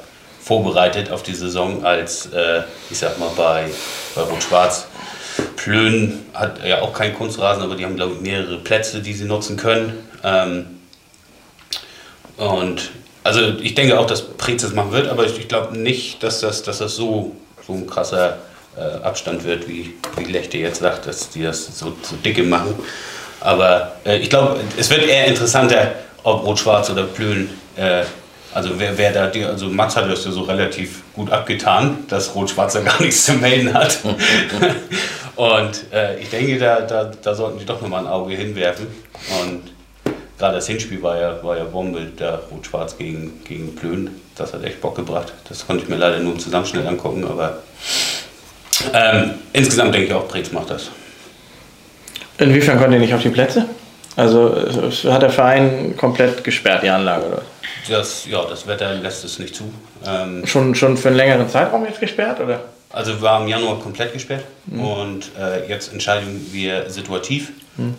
[0.43, 3.67] vorbereitet auf die Saison als, äh, ich sag mal, bei,
[4.15, 4.89] bei Rot-Schwarz.
[5.55, 9.27] Plön hat ja auch keinen Kunstrasen, aber die haben, glaube ich, mehrere Plätze, die sie
[9.27, 10.09] nutzen können.
[10.25, 10.67] Ähm,
[12.37, 12.91] und
[13.23, 16.41] also ich denke auch, dass Preetz das machen wird, aber ich, ich glaube nicht, dass
[16.41, 18.39] das, dass das so, so ein krasser
[18.77, 22.75] äh, Abstand wird, wie, wie Lechte jetzt sagt, dass die das so, so dicke machen.
[23.41, 28.03] Aber äh, ich glaube, es wird eher interessanter, ob Rot-Schwarz oder Plön, äh,
[28.53, 32.35] also wer, wer da, die, also Mats hat das ja so relativ gut abgetan, dass
[32.35, 33.99] Rot-Schwarz da gar nichts zu melden hat.
[35.37, 38.87] Und äh, ich denke, da, da, da sollten die doch nochmal ein Auge hinwerfen.
[39.41, 39.73] Und
[40.39, 44.11] gerade das Hinspiel war ja, war ja Bombe, der Rot-Schwarz gegen, gegen Plön.
[44.37, 45.33] Das hat echt Bock gebracht.
[45.49, 47.59] Das konnte ich mir leider nur im Zusammenschnitt angucken, aber
[48.93, 50.91] ähm, insgesamt denke ich auch, Preetz macht das.
[52.39, 53.67] Inwiefern konnte ihr nicht auf die Plätze?
[54.17, 54.55] Also
[55.11, 57.43] hat der Verein komplett gesperrt, die Anlage, oder?
[57.89, 59.73] Das, ja, das Wetter lässt es nicht zu.
[60.07, 62.61] Ähm, Schon, schon für einen längeren Zeitraum jetzt gesperrt, oder?
[62.93, 67.53] Also war im Januar komplett gesperrt und äh, jetzt entscheiden wir situativ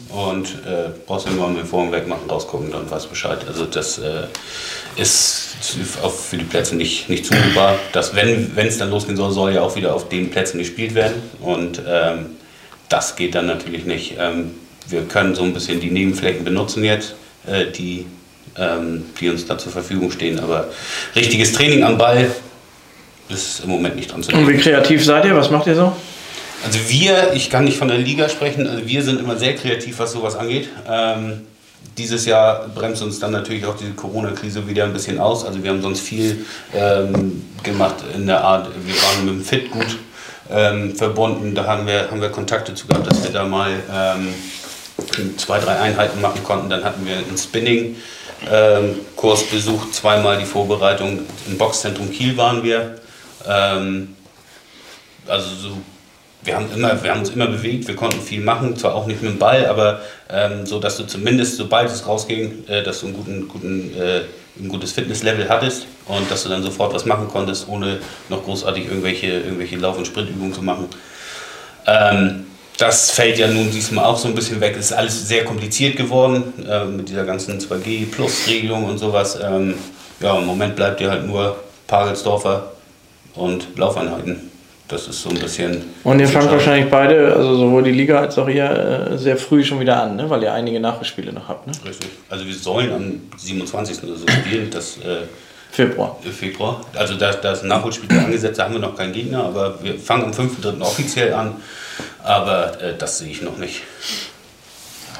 [0.09, 3.39] und äh, brauchst du nur mit dem Vorhang wegmachen, rausgucken, dann weißt Bescheid.
[3.47, 4.23] Also das äh,
[4.97, 5.55] ist
[6.03, 7.79] auch für die Plätze nicht, nicht zumutbar.
[7.93, 11.21] Dass wenn es dann losgehen soll, soll ja auch wieder auf den Plätzen gespielt werden
[11.41, 12.37] und ähm,
[12.89, 14.15] das geht dann natürlich nicht.
[14.19, 14.51] Ähm,
[14.87, 17.15] wir können so ein bisschen die Nebenflächen benutzen jetzt,
[17.47, 18.05] äh, die,
[18.57, 20.67] ähm, die uns da zur Verfügung stehen, aber
[21.15, 22.29] richtiges Training am Ball
[23.31, 25.35] ist im Moment nicht dran zu Und wie kreativ seid ihr?
[25.35, 25.93] Was macht ihr so?
[26.63, 29.97] Also wir, ich kann nicht von der Liga sprechen, also wir sind immer sehr kreativ,
[29.99, 30.69] was sowas angeht.
[30.87, 31.41] Ähm,
[31.97, 35.43] dieses Jahr bremst uns dann natürlich auch diese Corona-Krise wieder ein bisschen aus.
[35.43, 39.71] Also wir haben sonst viel ähm, gemacht in der Art, wir waren mit dem Fit
[39.71, 39.97] gut
[40.51, 41.55] ähm, verbunden.
[41.55, 44.27] Da haben wir, haben wir Kontakte zu gehabt, dass wir da mal ähm,
[45.37, 46.69] zwei, drei Einheiten machen konnten.
[46.69, 51.21] Dann hatten wir einen Spinning-Kurs besucht, zweimal die Vorbereitung.
[51.47, 53.00] Im Boxzentrum Kiel waren wir.
[53.47, 54.15] Ähm,
[55.27, 55.77] also so,
[56.43, 59.21] wir haben, immer, wir haben uns immer bewegt, wir konnten viel machen, zwar auch nicht
[59.21, 63.07] mit dem Ball, aber ähm, so, dass du zumindest, sobald es rausging, äh, dass du
[63.07, 64.21] einen guten, guten, äh,
[64.59, 67.99] ein gutes Fitnesslevel hattest und dass du dann sofort was machen konntest, ohne
[68.29, 70.87] noch großartig irgendwelche, irgendwelche Lauf- und Sprintübungen zu machen.
[71.85, 72.45] Ähm,
[72.77, 74.75] das fällt ja nun diesmal auch so ein bisschen weg.
[74.77, 79.37] Es ist alles sehr kompliziert geworden äh, mit dieser ganzen 2G-Plus-Regelung und sowas.
[79.41, 79.75] Ähm,
[80.19, 82.71] ja, im Moment bleibt dir halt nur Pagelsdorfer
[83.35, 84.51] und Laufeinheiten.
[84.87, 85.83] Das ist so ein bisschen.
[86.03, 89.63] Und ihr fangt wahrscheinlich beide, also sowohl die Liga als auch ihr, äh, sehr früh
[89.63, 90.29] schon wieder an, ne?
[90.29, 91.65] weil ihr einige Nachspiele noch habt.
[91.65, 91.73] Ne?
[91.85, 92.09] Richtig.
[92.29, 94.03] Also wir sollen am 27.
[94.03, 95.27] oder so spielen, das äh,
[95.71, 96.19] Februar.
[96.37, 96.81] Februar.
[96.93, 99.97] Also da, da ist ein Nachholspiel angesetzt, da haben wir noch keinen Gegner, aber wir
[99.97, 100.81] fangen am 5.3.
[100.81, 101.55] offiziell an.
[102.23, 103.81] Aber äh, das sehe ich noch nicht.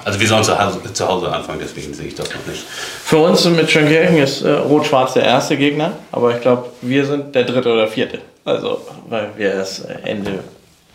[0.04, 2.64] Also wir sollen zu Hause, zu Hause anfangen, deswegen sehe ich das noch nicht.
[2.64, 7.36] Für uns mit Schönkirchen ist äh, Rot-Schwarz der erste Gegner, aber ich glaube, wir sind
[7.36, 8.20] der dritte oder vierte.
[8.46, 10.40] Also, weil wir erst äh, Ende,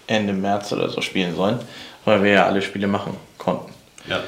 [0.07, 1.59] Ende März oder so spielen sollen,
[2.05, 3.73] weil wir ja alle Spiele machen konnten.
[4.09, 4.21] Ja.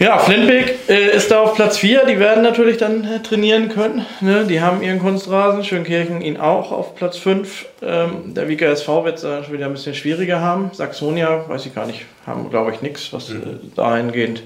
[0.00, 2.06] Ja, Flintbeck äh, ist da auf Platz 4.
[2.06, 4.06] Die werden natürlich dann äh, trainieren können.
[4.20, 4.44] Ne?
[4.44, 5.64] Die haben ihren Kunstrasen.
[5.64, 7.66] Schönkirchen ihn auch auf Platz 5.
[7.82, 10.70] Ähm, der Wieker SV wird es äh, schon wieder ein bisschen schwieriger haben.
[10.72, 13.38] Saxonia, weiß ich gar nicht, haben glaube ich nichts, was äh,
[13.74, 14.44] dahingehend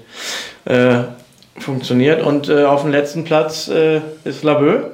[0.65, 1.01] äh,
[1.59, 2.23] funktioniert.
[2.23, 3.69] Und äh, auf dem letzten Platz
[4.23, 4.85] ist Labö.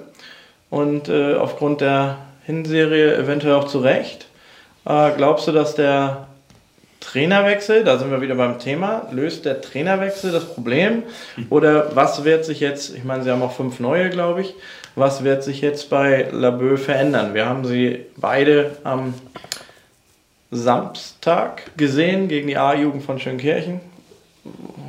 [0.70, 4.28] Und aufgrund der Hinserie eventuell auch zu Recht.
[4.84, 6.28] glaubst du, dass der
[7.00, 11.04] Trainerwechsel, da sind wir wieder beim Thema, löst der Trainerwechsel das Problem?
[11.50, 14.54] Oder was wird sich jetzt, ich meine, Sie haben auch fünf neue, glaube ich,
[14.96, 17.34] was wird sich jetzt bei Labö verändern?
[17.34, 19.14] Wir haben sie beide am
[20.52, 23.80] Samstag gesehen gegen die A-Jugend von Schönkirchen.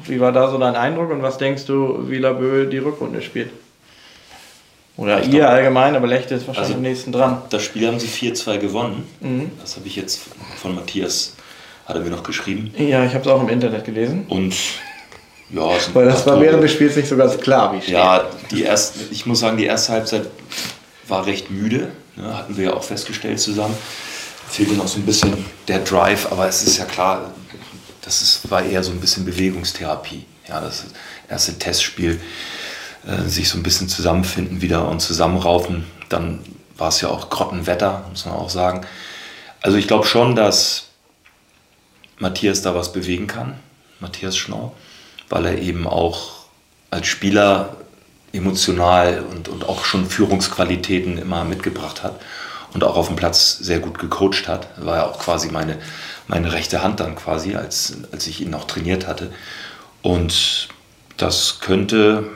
[0.04, 3.50] Wie war da so dein Eindruck und was denkst du, wie Labö die Rückrunde spielt?
[4.96, 7.42] Oder ich ihr allgemein, aber Lechte ist wahrscheinlich also am nächsten dran.
[7.50, 9.06] Das Spiel haben sie 4-2 gewonnen.
[9.20, 9.50] Mhm.
[9.60, 10.20] Das habe ich jetzt
[10.56, 11.36] von Matthias
[11.90, 12.72] hat er mir noch geschrieben.
[12.78, 14.24] Ja, ich habe es auch im Internet gelesen.
[14.28, 14.54] Und
[15.50, 17.94] ja, weil das war während des Spiels nicht so ganz klar, wie steht.
[17.94, 20.26] Ja, die erste, ich muss sagen, die erste Halbzeit
[21.08, 21.88] war recht müde.
[22.16, 23.76] Ne, hatten wir ja auch festgestellt zusammen.
[24.48, 27.32] Fehlte noch so ein bisschen der Drive, aber es ist ja klar,
[28.02, 30.24] das ist, war eher so ein bisschen Bewegungstherapie.
[30.48, 30.84] Ja, das
[31.28, 32.20] erste Testspiel,
[33.06, 35.86] äh, sich so ein bisschen zusammenfinden wieder und zusammenraufen.
[36.08, 36.40] Dann
[36.76, 38.86] war es ja auch Grottenwetter, muss man auch sagen.
[39.62, 40.89] Also ich glaube schon, dass
[42.20, 43.58] Matthias da was bewegen kann,
[43.98, 44.74] Matthias Schnau,
[45.28, 46.44] weil er eben auch
[46.90, 47.76] als Spieler
[48.32, 52.20] emotional und, und auch schon Führungsqualitäten immer mitgebracht hat
[52.72, 54.68] und auch auf dem Platz sehr gut gecoacht hat.
[54.76, 55.78] War ja auch quasi meine,
[56.28, 59.32] meine rechte Hand dann quasi, als, als ich ihn noch trainiert hatte.
[60.02, 60.68] Und
[61.16, 62.28] das könnte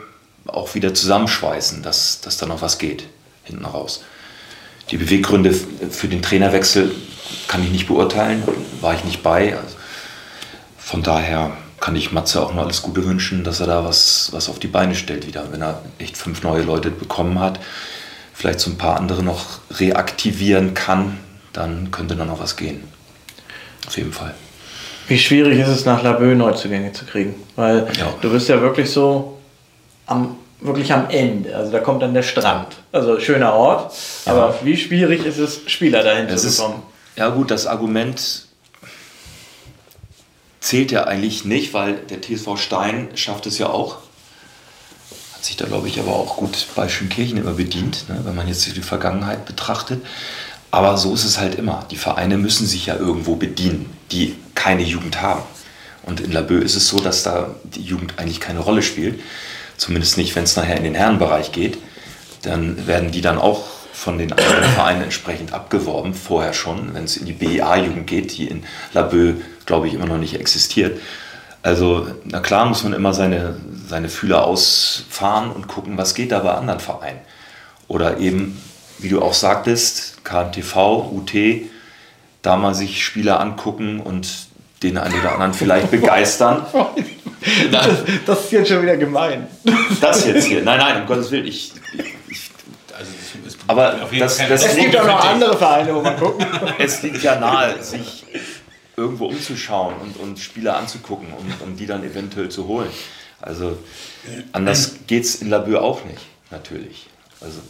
[0.46, 3.04] auch wieder zusammenschweißen, dass, dass da noch was geht
[3.44, 4.02] hinten raus.
[4.90, 6.94] Die Beweggründe für den Trainerwechsel
[7.48, 8.42] kann ich nicht beurteilen,
[8.80, 9.56] war ich nicht bei.
[9.56, 9.76] Also
[10.78, 14.48] von daher kann ich Matze auch nur alles Gute wünschen, dass er da was, was
[14.48, 15.44] auf die Beine stellt wieder.
[15.50, 17.60] Wenn er echt fünf neue Leute bekommen hat,
[18.32, 21.18] vielleicht so ein paar andere noch reaktivieren kann,
[21.52, 22.84] dann könnte da noch was gehen.
[23.86, 24.34] Auf jeden Fall.
[25.08, 27.34] Wie schwierig ist es, nach Laboe Neuzugänge zu kriegen?
[27.56, 28.14] Weil ja.
[28.20, 29.38] du bist ja wirklich so
[30.06, 31.54] am, wirklich am Ende.
[31.54, 32.68] Also da kommt dann der Strand.
[32.92, 33.92] Also schöner Ort.
[34.24, 34.32] Ja.
[34.32, 36.82] Aber wie schwierig ist es, Spieler dahin es zu bekommen?
[37.16, 38.46] Ja gut, das Argument
[40.61, 43.98] zählt ja eigentlich nicht, weil der TSV Stein schafft es ja auch.
[45.35, 48.48] Hat sich da, glaube ich, aber auch gut bei Schönkirchen immer bedient, ne, wenn man
[48.48, 50.05] jetzt die Vergangenheit betrachtet.
[50.72, 51.87] Aber so ist es halt immer.
[51.90, 55.42] Die Vereine müssen sich ja irgendwo bedienen, die keine Jugend haben.
[56.03, 59.20] Und in Laboe ist es so, dass da die Jugend eigentlich keine Rolle spielt.
[59.77, 61.79] Zumindest nicht, wenn es nachher in den Herrenbereich geht.
[62.42, 67.16] Dann werden die dann auch von den anderen Vereinen entsprechend abgeworben, vorher schon, wenn es
[67.16, 71.00] in die BEA-Jugend geht, die in Laboe glaube ich, immer noch nicht existiert.
[71.62, 73.57] Also, na klar muss man immer seine,
[73.88, 77.20] seine Fühler ausfahren und gucken, was geht da bei anderen Vereinen.
[77.88, 78.61] Oder eben,
[78.98, 81.33] wie du auch sagtest, KMTV, UT,
[82.42, 84.28] da mal sich Spieler angucken und
[84.83, 86.66] den einen oder anderen vielleicht begeistern.
[87.72, 87.88] das,
[88.26, 89.46] das, ist jetzt schon wieder gemein.
[90.00, 90.62] Das jetzt hier.
[90.62, 91.46] Nein, nein, um Gottes Willen.
[91.46, 92.23] Ich, ich,
[93.66, 96.46] aber das, das es gibt auch noch andere Vereine, wo man gucken.
[96.79, 98.24] Es liegt ja nahe, sich
[98.96, 102.90] irgendwo umzuschauen und, und Spieler anzugucken, um, um die dann eventuell zu holen.
[103.40, 103.79] Also
[104.53, 107.09] anders geht es in Labür auch nicht, natürlich.
[107.40, 107.61] Also,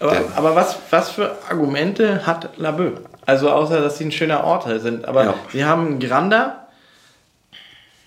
[0.00, 2.92] aber, aber was, was für Argumente hat Labö?
[3.24, 5.04] Also außer, dass sie ein schöner Ort sind.
[5.04, 5.34] Aber ja.
[5.52, 6.61] sie haben Granda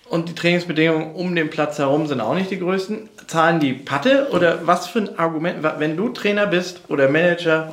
[0.08, 3.08] und die Trainingsbedingungen um den Platz herum sind auch nicht die größten.
[3.26, 7.72] Zahlen die Patte oder was für ein Argument, wenn du Trainer bist oder Manager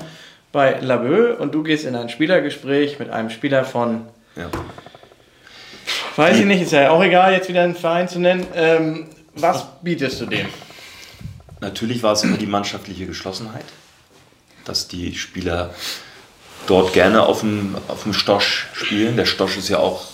[0.52, 4.50] bei Labö und du gehst in ein Spielergespräch mit einem Spieler von ja.
[6.16, 8.46] Weiß ich nicht, ist ja auch egal, jetzt wieder einen Verein zu nennen.
[8.56, 10.48] Ähm, was bietest du dem?
[11.60, 13.66] Natürlich war es immer die mannschaftliche Geschlossenheit,
[14.66, 15.74] dass die Spieler
[16.68, 19.18] dort gerne auf dem, auf dem Stosch spielen.
[19.18, 20.14] Der Stosch ist ja auch,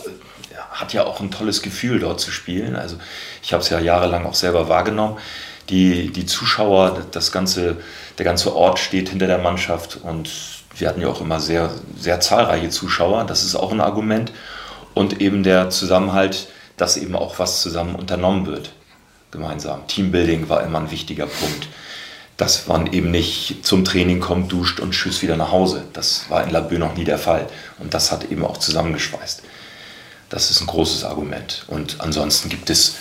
[0.71, 2.75] hat ja auch ein tolles Gefühl, dort zu spielen.
[2.75, 2.97] Also
[3.41, 5.17] ich habe es ja jahrelang auch selber wahrgenommen.
[5.69, 7.77] Die, die Zuschauer, das ganze,
[8.17, 10.29] der ganze Ort steht hinter der Mannschaft und
[10.75, 14.31] wir hatten ja auch immer sehr, sehr zahlreiche Zuschauer, das ist auch ein Argument.
[14.93, 18.71] Und eben der Zusammenhalt, dass eben auch was zusammen unternommen wird,
[19.31, 19.85] gemeinsam.
[19.87, 21.67] Teambuilding war immer ein wichtiger Punkt.
[22.37, 25.83] Dass man eben nicht zum Training kommt, duscht und tschüss wieder nach Hause.
[25.91, 27.47] Das war in Labö noch nie der Fall.
[27.79, 29.43] Und das hat eben auch zusammengeschweißt.
[30.29, 31.65] Das ist ein großes Argument.
[31.67, 32.95] Und ansonsten gibt es,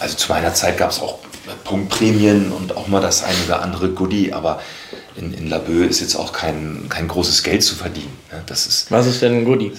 [0.00, 1.18] also zu meiner Zeit gab es auch
[1.64, 4.60] Punktprämien und auch mal das eine oder andere Goodie, aber
[5.16, 8.16] in, in Laboe ist jetzt auch kein, kein großes Geld zu verdienen.
[8.32, 8.42] Ne?
[8.46, 9.72] Das ist, Was ist denn ein Goodie?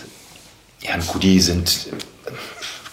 [0.82, 1.88] Ja, ein Goodie sind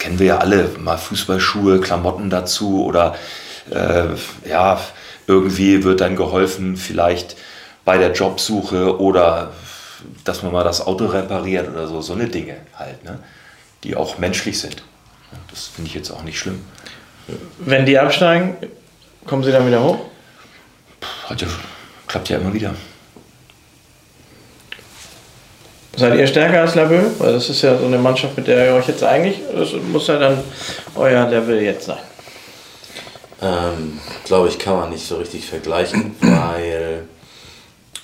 [0.03, 3.15] kennen wir ja alle, mal Fußballschuhe, Klamotten dazu oder
[3.71, 4.09] äh,
[4.49, 4.81] ja,
[5.29, 7.37] irgendwie wird dann geholfen, vielleicht
[7.85, 9.53] bei der Jobsuche oder
[10.25, 13.21] dass man mal das Auto repariert oder so, so eine Dinge halt, ne?
[13.85, 14.83] Die auch menschlich sind.
[15.51, 16.65] Das finde ich jetzt auch nicht schlimm.
[17.59, 18.57] Wenn die absteigen,
[19.27, 19.99] kommen sie dann wieder hoch?
[21.29, 21.49] Hat ja,
[22.07, 22.75] klappt ja immer wieder.
[25.97, 27.03] Seid ihr stärker als Labö?
[27.19, 30.07] Weil das ist ja so eine Mannschaft, mit der ihr euch jetzt eigentlich, das muss
[30.07, 30.43] ja dann
[30.95, 31.99] euer Level jetzt sein.
[33.43, 37.03] Ähm, Glaube ich, kann man nicht so richtig vergleichen, weil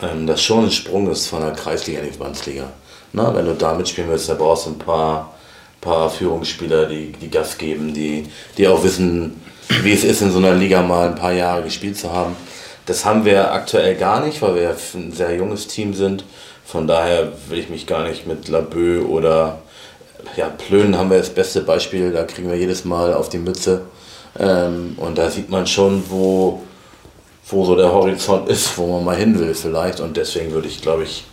[0.02, 2.64] ähm, das schon ein Sprung ist von der Kreisliga in die Verbandsliga.
[3.12, 5.34] Na, wenn du da mitspielen willst, da brauchst du ein paar,
[5.80, 9.40] paar Führungsspieler, die, die Gas geben, die, die auch wissen,
[9.82, 12.36] wie es ist, in so einer Liga mal ein paar Jahre gespielt zu haben.
[12.86, 16.24] Das haben wir aktuell gar nicht, weil wir ein sehr junges Team sind.
[16.64, 19.58] Von daher will ich mich gar nicht mit Labö oder
[20.36, 23.82] ja, Plön haben wir das beste Beispiel, da kriegen wir jedes Mal auf die Mütze.
[24.38, 26.62] Ähm, und da sieht man schon, wo,
[27.48, 30.00] wo so der Horizont ist, wo man mal hin will vielleicht.
[30.00, 31.24] Und deswegen würde ich, glaube ich,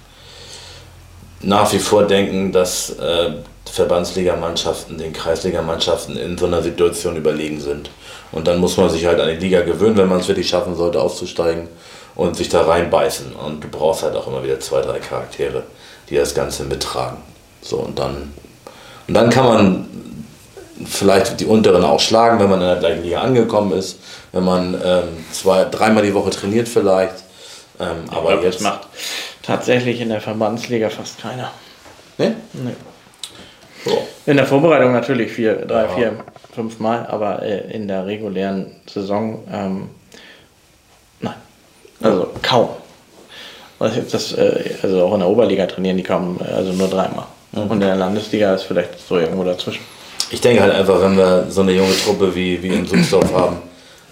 [1.42, 3.34] nach wie vor denken, dass äh,
[3.70, 7.90] Verbandsligamannschaften den Kreisligamannschaften in so einer Situation überlegen sind.
[8.32, 10.76] Und dann muss man sich halt an die Liga gewöhnen, wenn man es wirklich schaffen
[10.76, 11.68] sollte, aufzusteigen
[12.16, 13.34] und sich da reinbeißen.
[13.34, 15.64] Und du brauchst halt auch immer wieder zwei, drei Charaktere,
[16.10, 17.18] die das Ganze mittragen.
[17.62, 18.34] So, und dann,
[19.08, 19.90] und dann kann man
[20.86, 24.00] vielleicht die unteren auch schlagen, wenn man in der gleichen Liga angekommen ist,
[24.32, 27.16] wenn man ähm, zwei, dreimal die Woche trainiert vielleicht.
[27.80, 28.88] Ähm, aber glaub, jetzt das macht
[29.42, 31.52] tatsächlich in der Verbandsliga fast keiner.
[32.18, 32.36] Ne?
[32.54, 32.72] Nee.
[32.72, 32.95] So.
[34.26, 36.14] In der Vorbereitung natürlich vier, drei, vier,
[36.54, 39.90] fünf Mal, aber äh, in der regulären Saison ähm,
[41.20, 41.36] nein.
[42.02, 42.70] Also kaum.
[43.80, 47.26] Das, äh, also auch in der Oberliga trainieren die kaum, äh, also nur dreimal.
[47.52, 49.82] Und in der Landesliga ist vielleicht so irgendwo dazwischen.
[50.32, 53.58] Ich denke halt einfach, wenn wir so eine junge Truppe wie, wie in Sulzdorf haben,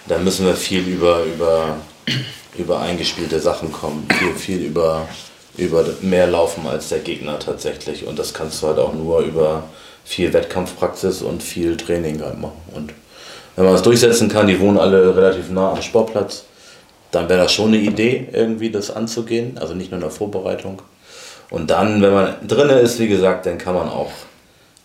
[0.08, 1.78] dann müssen wir viel über, über,
[2.58, 4.08] über eingespielte Sachen kommen.
[4.20, 5.08] Viel, viel über,
[5.58, 8.06] über mehr laufen als der Gegner tatsächlich.
[8.06, 9.64] Und das kannst du halt auch nur über
[10.04, 12.62] viel Wettkampfpraxis und viel Training halt machen.
[12.74, 12.94] Und
[13.56, 16.46] wenn man das durchsetzen kann, die wohnen alle relativ nah am Sportplatz,
[17.12, 19.58] dann wäre das schon eine Idee, irgendwie das anzugehen.
[19.60, 20.82] Also nicht nur in der Vorbereitung.
[21.52, 24.12] Und dann, wenn man drinne ist, wie gesagt, dann kann man auch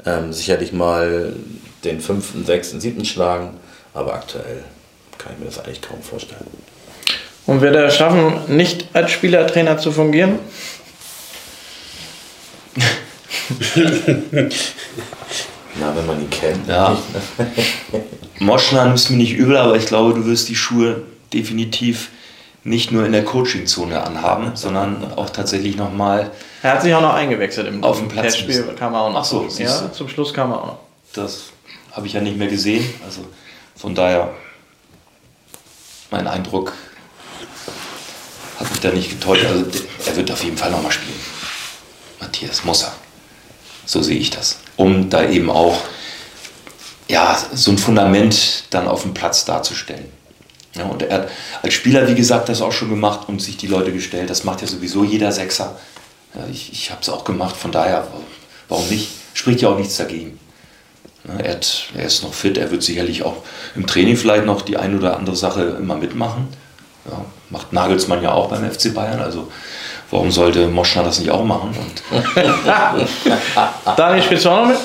[0.04, 1.32] ähm, sicherlich mal
[1.84, 3.56] den fünften, sechsten, siebten schlagen.
[3.94, 4.64] Aber aktuell
[5.16, 6.46] kann ich mir das eigentlich kaum vorstellen.
[7.48, 10.38] Und wird er es schaffen, nicht als Spielertrainer zu fungieren?
[15.80, 16.68] Na, wenn man ihn kennt.
[16.68, 16.90] Ja.
[17.38, 17.50] ne?
[18.38, 22.10] Moschner nimmst mir nicht übel, aber ich glaube, du wirst die Schuhe definitiv
[22.64, 26.30] nicht nur in der Coachingzone anhaben, sondern auch tatsächlich nochmal.
[26.62, 28.60] Er hat sich auch noch eingewechselt im, Auf dem Platz Testspiel.
[28.60, 28.76] müssen.
[28.76, 29.20] Kam er auch noch.
[29.20, 30.78] Ach so, ja, zum Schluss kam er auch noch.
[31.14, 31.44] Das
[31.92, 32.84] habe ich ja nicht mehr gesehen.
[33.06, 33.22] Also
[33.74, 34.34] von daher,
[36.10, 36.74] mein Eindruck
[38.58, 39.44] hat mich da nicht getäuscht.
[39.46, 39.64] Also
[40.06, 41.18] er wird auf jeden Fall nochmal spielen.
[42.20, 42.92] Matthias muss er.
[43.86, 44.58] So sehe ich das.
[44.76, 45.78] Um da eben auch
[47.08, 50.12] ja, so ein Fundament dann auf dem Platz darzustellen.
[50.74, 51.28] Ja, und er hat
[51.62, 54.28] als Spieler, wie gesagt, das auch schon gemacht und sich die Leute gestellt.
[54.28, 55.78] Das macht ja sowieso jeder Sechser.
[56.34, 58.06] Ja, ich ich habe es auch gemacht, von daher,
[58.68, 59.08] warum nicht?
[59.32, 60.38] Spricht ja auch nichts dagegen.
[61.26, 63.42] Ja, Er, hat, er ist noch fit, er wird sicherlich auch
[63.74, 66.48] im Training vielleicht noch die eine oder andere Sache immer mitmachen.
[67.10, 69.50] Ja, macht Nagelsmann ja auch beim FC Bayern, also
[70.10, 71.74] warum sollte Moschner das nicht auch machen?
[73.96, 74.78] Daniel, spielst du auch noch mit?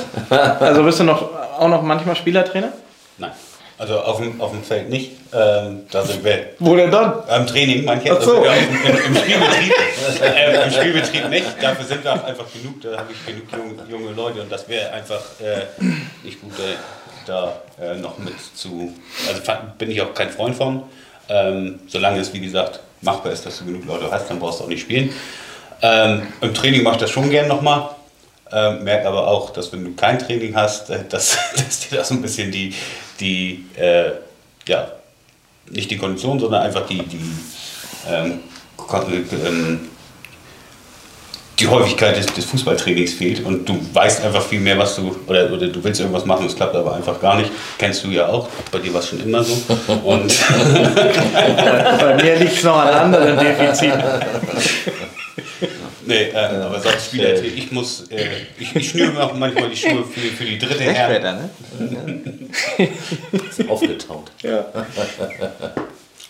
[0.62, 2.74] Also bist du noch, auch noch manchmal Spielertrainer?
[3.18, 3.32] Nein.
[3.78, 5.12] Also auf dem, auf dem Feld nicht.
[5.34, 7.16] Ähm, da sind wir Wo denn dann?
[7.28, 8.16] Am Training, manche.
[8.16, 8.38] Ach so.
[8.38, 9.74] Also, im, im, Spielbetrieb.
[10.22, 11.46] äh, Im Spielbetrieb nicht.
[11.60, 12.82] Dafür sind wir auch einfach genug.
[12.82, 15.84] Da habe ich genug junge, junge Leute und das wäre einfach äh,
[16.24, 16.76] nicht gut, äh,
[17.26, 18.94] da äh, noch mit zu.
[19.28, 19.42] Also
[19.78, 20.84] bin ich auch kein Freund von.
[21.34, 24.66] Ähm, solange es, wie gesagt, machbar ist, dass du genug Leute hast, dann brauchst du
[24.66, 25.12] auch nicht spielen.
[25.82, 27.90] Ähm, Im Training mache ich das schon gern nochmal.
[28.52, 32.10] Ähm, merke aber auch, dass wenn du kein Training hast, äh, dass, dass dir das
[32.10, 32.74] so ein bisschen die,
[33.20, 34.12] die äh,
[34.68, 34.92] ja,
[35.72, 37.20] nicht die Kondition, sondern einfach die, die,
[38.08, 38.42] ähm,
[38.78, 39.90] Kon- ähm,
[41.60, 45.52] die Häufigkeit des, des Fußballtrainings fehlt und du weißt einfach viel mehr, was du, oder,
[45.52, 47.52] oder du willst irgendwas machen, es klappt aber einfach gar nicht.
[47.78, 49.54] Kennst du ja auch, bei dir war es schon immer so.
[50.04, 50.34] Und
[52.00, 54.02] Bei mir liegt es noch an anderen Defiziten.
[56.06, 58.26] nee, äh, aber sonst Spieler, ich muss, äh,
[58.58, 61.50] ich, ich schnüre mir auch manchmal die Schuhe für, für die dritte Herren.
[61.80, 62.90] ne?
[63.70, 64.32] Aufgetaut.
[64.42, 64.66] Ja.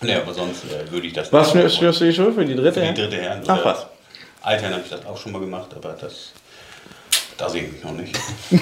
[0.02, 2.46] Nee, aber sonst äh, würde ich das Was nicht schnürst schnürst du die Schuhe für
[2.46, 2.74] die dritte?
[2.74, 2.96] Für die Herren?
[2.96, 3.42] dritte Herren.
[3.48, 3.86] Ach was.
[4.44, 6.32] Altern habe ich das auch schon mal gemacht, aber das,
[7.38, 8.16] da sehe ich mich noch nicht.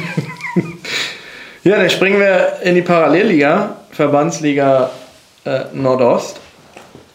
[1.64, 4.90] Ja, dann springen wir in die Parallelliga, Verbandsliga
[5.46, 6.40] äh, Nordost.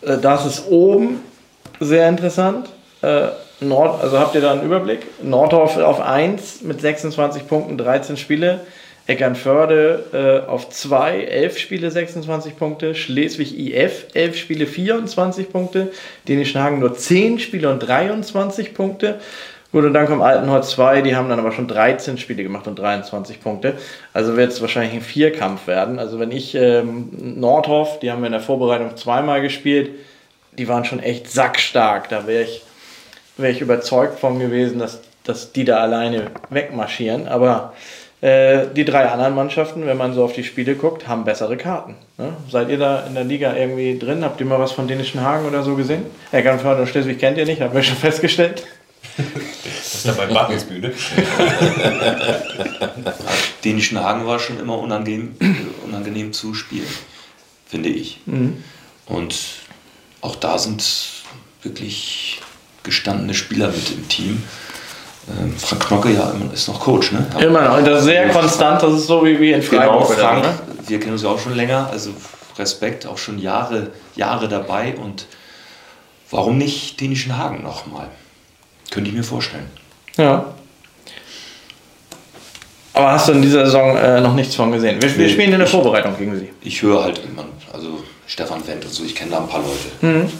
[0.02, 1.20] Äh, das ist oben
[1.80, 2.68] sehr interessant.
[3.02, 3.26] Äh,
[3.58, 5.20] Nord, also habt ihr da einen Überblick?
[5.20, 8.60] Nordorf auf 1 mit 26 Punkten, 13 Spiele.
[9.06, 12.94] Eckernförde äh, auf 2, 11 Spiele, 26 Punkte.
[12.94, 15.92] Schleswig IF, 11 Spiele, 24 Punkte.
[16.26, 19.20] Dänischenhagen nur 10 Spiele und 23 Punkte.
[19.72, 22.78] Gut, und dann kommt Altenholz 2, die haben dann aber schon 13 Spiele gemacht und
[22.78, 23.74] 23 Punkte.
[24.12, 25.98] Also wird es wahrscheinlich ein Vierkampf werden.
[25.98, 29.90] Also wenn ich ähm, Nordhoff, die haben wir in der Vorbereitung zweimal gespielt,
[30.56, 32.08] die waren schon echt sackstark.
[32.08, 32.62] Da wäre ich,
[33.36, 37.28] wär ich überzeugt von gewesen, dass, dass die da alleine wegmarschieren.
[37.28, 37.74] Aber
[38.20, 41.96] äh, die drei anderen Mannschaften, wenn man so auf die Spiele guckt, haben bessere Karten.
[42.16, 42.32] Ne?
[42.50, 44.24] Seid ihr da in der Liga irgendwie drin?
[44.24, 46.06] Habt ihr mal was von Dänischen Hagen oder so gesehen?
[46.32, 48.64] Eckernförde und Schleswig kennt ihr nicht, haben wir schon festgestellt.
[49.16, 50.92] Das ist ja bei Bartelsbühne.
[53.64, 55.36] Dänischen Hagen war schon immer unangenehm,
[55.86, 56.88] unangenehm zu spielen,
[57.66, 58.20] finde ich.
[58.26, 58.62] Mhm.
[59.06, 59.36] Und
[60.20, 60.84] auch da sind
[61.62, 62.40] wirklich
[62.82, 64.42] gestandene Spieler mit im Team.
[65.28, 67.26] Ähm, Frank Knocke ja ist noch Coach, ne?
[67.40, 67.78] Immer noch.
[67.78, 70.08] Und das ist sehr konstant, das ist so wie, wie in Freiburg.
[70.08, 70.44] Genau, Frank,
[70.86, 72.10] wir kennen uns ja auch schon länger, also
[72.58, 75.26] Respekt, auch schon Jahre, Jahre dabei und
[76.30, 78.08] warum nicht Dänischen Hagen nochmal?
[78.90, 79.68] Könnte ich mir vorstellen.
[80.16, 80.46] Ja.
[82.92, 85.02] Aber hast du in dieser Saison äh, noch nichts von gesehen?
[85.02, 86.50] Wir, wir spielen in der Vorbereitung gegen sie.
[86.62, 90.06] Ich höre halt immer, also Stefan Wendt und so, ich kenne da ein paar Leute.
[90.06, 90.32] Mhm.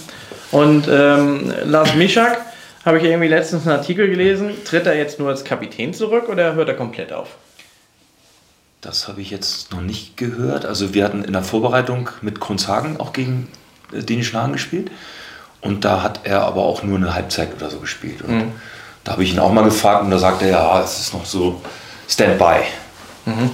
[0.53, 2.46] Und ähm, Lars Mischak,
[2.87, 6.55] habe ich irgendwie letztens einen Artikel gelesen, tritt er jetzt nur als Kapitän zurück oder
[6.55, 7.31] hört er komplett auf?
[8.81, 10.65] Das habe ich jetzt noch nicht gehört.
[10.65, 13.49] Also wir hatten in der Vorbereitung mit Kunzhagen auch gegen
[13.93, 14.93] äh, Dänischen Hagen gespielt.
[15.61, 18.23] Und da hat er aber auch nur eine Halbzeit oder so gespielt.
[18.23, 18.53] Und mhm.
[19.03, 21.25] da habe ich ihn auch mal gefragt und da sagte er, ja, es ist noch
[21.25, 21.61] so
[22.09, 22.61] Standby.
[23.25, 23.51] Mhm.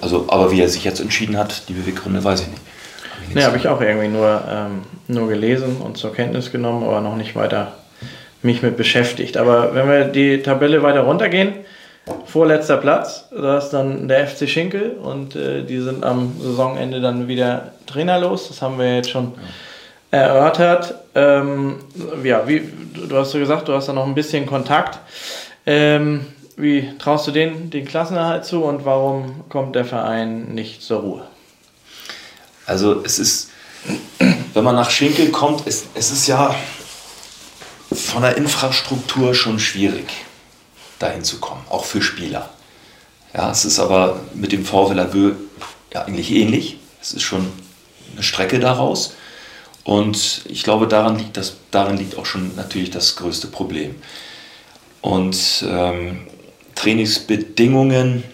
[0.00, 2.62] Also, aber wie er sich jetzt entschieden hat, die Beweggründe weiß ich nicht.
[3.30, 7.00] Hab ne, habe ich auch irgendwie nur, ähm, nur gelesen und zur Kenntnis genommen, aber
[7.00, 7.72] noch nicht weiter
[8.46, 9.36] mich mit beschäftigt.
[9.36, 11.52] Aber wenn wir die Tabelle weiter runtergehen,
[12.24, 17.28] vorletzter Platz, da ist dann der FC Schinkel und äh, die sind am Saisonende dann
[17.28, 18.48] wieder trainerlos.
[18.48, 19.32] Das haben wir jetzt schon
[20.10, 20.94] erörtert.
[21.14, 21.76] Ähm,
[22.22, 22.62] ja, wie,
[23.08, 24.98] du hast ja gesagt, du hast da noch ein bisschen Kontakt.
[25.66, 26.26] Ähm,
[26.56, 31.22] wie traust du den den Klassenerhalt zu und warum kommt der Verein nicht zur Ruhe?
[32.64, 33.50] Also es ist,
[34.54, 36.54] wenn man nach Schinkel kommt, es, es ist ja
[37.96, 40.06] von der Infrastruktur schon schwierig,
[40.98, 42.50] dahin zu kommen, auch für Spieler.
[43.34, 45.36] Ja, es ist aber mit dem VfL Lagueux
[45.92, 46.78] ja eigentlich ähnlich.
[47.02, 47.52] Es ist schon
[48.12, 49.14] eine Strecke daraus.
[49.84, 53.94] Und ich glaube, daran liegt, das, darin liegt auch schon natürlich das größte Problem.
[55.00, 56.26] Und ähm,
[56.74, 58.24] Trainingsbedingungen,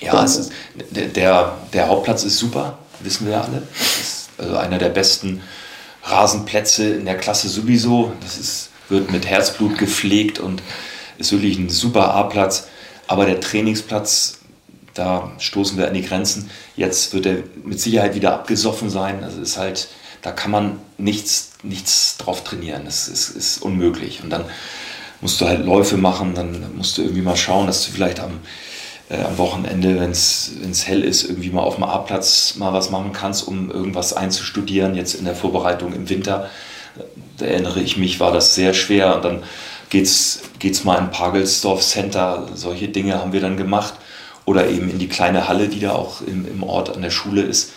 [0.00, 0.52] ja, es ist,
[0.90, 3.62] der, der Hauptplatz ist super, wissen wir ja alle.
[3.78, 5.42] Das ist also einer der besten
[6.10, 8.12] Rasenplätze in der Klasse sowieso.
[8.20, 10.62] Das ist, wird mit Herzblut gepflegt und
[11.18, 12.68] ist wirklich ein super A-Platz.
[13.06, 14.38] Aber der Trainingsplatz,
[14.94, 16.50] da stoßen wir an die Grenzen.
[16.76, 19.24] Jetzt wird er mit Sicherheit wieder abgesoffen sein.
[19.24, 19.88] Also ist halt
[20.22, 22.84] da kann man nichts, nichts drauf trainieren.
[22.84, 24.22] Das ist, ist unmöglich.
[24.22, 24.44] Und dann
[25.20, 28.40] musst du halt Läufe machen, dann musst du irgendwie mal schauen, dass du vielleicht am,
[29.08, 30.52] äh, am Wochenende, wenn es
[30.84, 34.94] hell ist, irgendwie mal auf dem A-Platz mal was machen kannst, um irgendwas einzustudieren.
[34.94, 36.50] Jetzt in der Vorbereitung im Winter,
[37.38, 39.16] da erinnere ich mich, war das sehr schwer.
[39.16, 39.42] Und dann
[39.90, 43.94] geht's, geht's mal in Pagelsdorf Center, solche Dinge haben wir dann gemacht.
[44.44, 47.42] Oder eben in die kleine Halle, die da auch im, im Ort an der Schule
[47.42, 47.72] ist.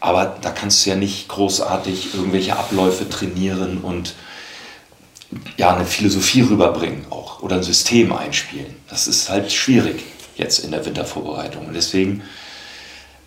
[0.00, 4.14] Aber da kannst du ja nicht großartig irgendwelche Abläufe trainieren und
[5.58, 8.74] ja, eine Philosophie rüberbringen auch oder ein System einspielen.
[8.88, 10.02] Das ist halt schwierig
[10.38, 11.66] jetzt in der Wintervorbereitung.
[11.66, 12.22] Und deswegen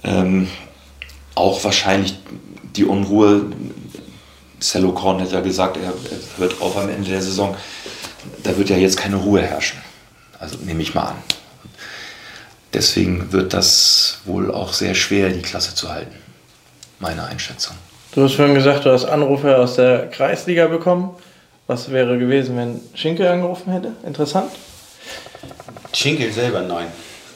[0.04, 0.48] ähm,
[1.36, 2.16] auch wahrscheinlich
[2.76, 3.46] die Unruhe.
[4.60, 7.56] Cello Korn hat ja gesagt, er, er hört auf am Ende der Saison.
[8.44, 9.80] Da wird ja jetzt keine Ruhe herrschen.
[10.40, 11.18] Also nehme ich mal an.
[12.74, 16.16] Deswegen wird das wohl auch sehr schwer, die Klasse zu halten
[17.02, 17.76] meine Einschätzung.
[18.14, 21.12] Du hast vorhin gesagt, du hast Anrufe aus der Kreisliga bekommen.
[21.68, 23.94] Was wäre gewesen, wenn Schinkel angerufen hätte?
[24.06, 24.52] Interessant?
[25.94, 26.88] Schinkel selber nein.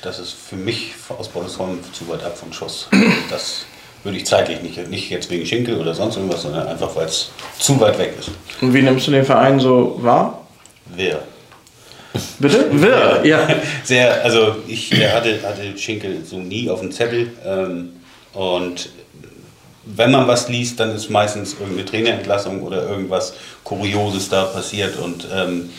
[0.02, 2.88] Das ist für mich aus Bollesholm zu weit ab vom Schuss.
[3.30, 3.66] Das
[4.04, 7.32] würde ich zeitlich nicht, nicht jetzt wegen Schinkel oder sonst irgendwas, sondern einfach, weil es
[7.58, 8.30] zu weit weg ist.
[8.62, 10.46] Und wie nimmst du den Verein so wahr?
[10.86, 11.24] Wer?
[12.40, 12.68] Bitte?
[12.72, 13.26] Wer?
[13.26, 13.48] Ja.
[13.84, 17.94] Sehr, also ich hatte, hatte Schinkel so nie auf dem Zettel ähm,
[18.34, 18.90] und
[19.86, 23.34] wenn man was liest, dann ist meistens irgendeine Trainerentlassung oder irgendwas
[23.64, 25.70] Kurioses da passiert und ähm,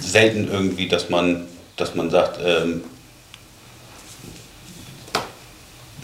[0.00, 1.46] selten irgendwie, dass man,
[1.76, 2.82] dass man sagt, ähm,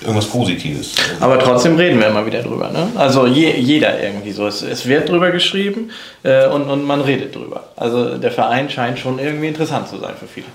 [0.03, 0.95] irgendwas Positives.
[1.21, 2.71] Aber trotzdem reden wir immer wieder drüber.
[2.71, 2.89] Ne?
[2.95, 4.47] Also je, jeder irgendwie so.
[4.47, 5.91] Es, es wird drüber geschrieben
[6.23, 7.64] äh, und, und man redet drüber.
[7.77, 10.47] Also der Verein scheint schon irgendwie interessant zu sein für viele.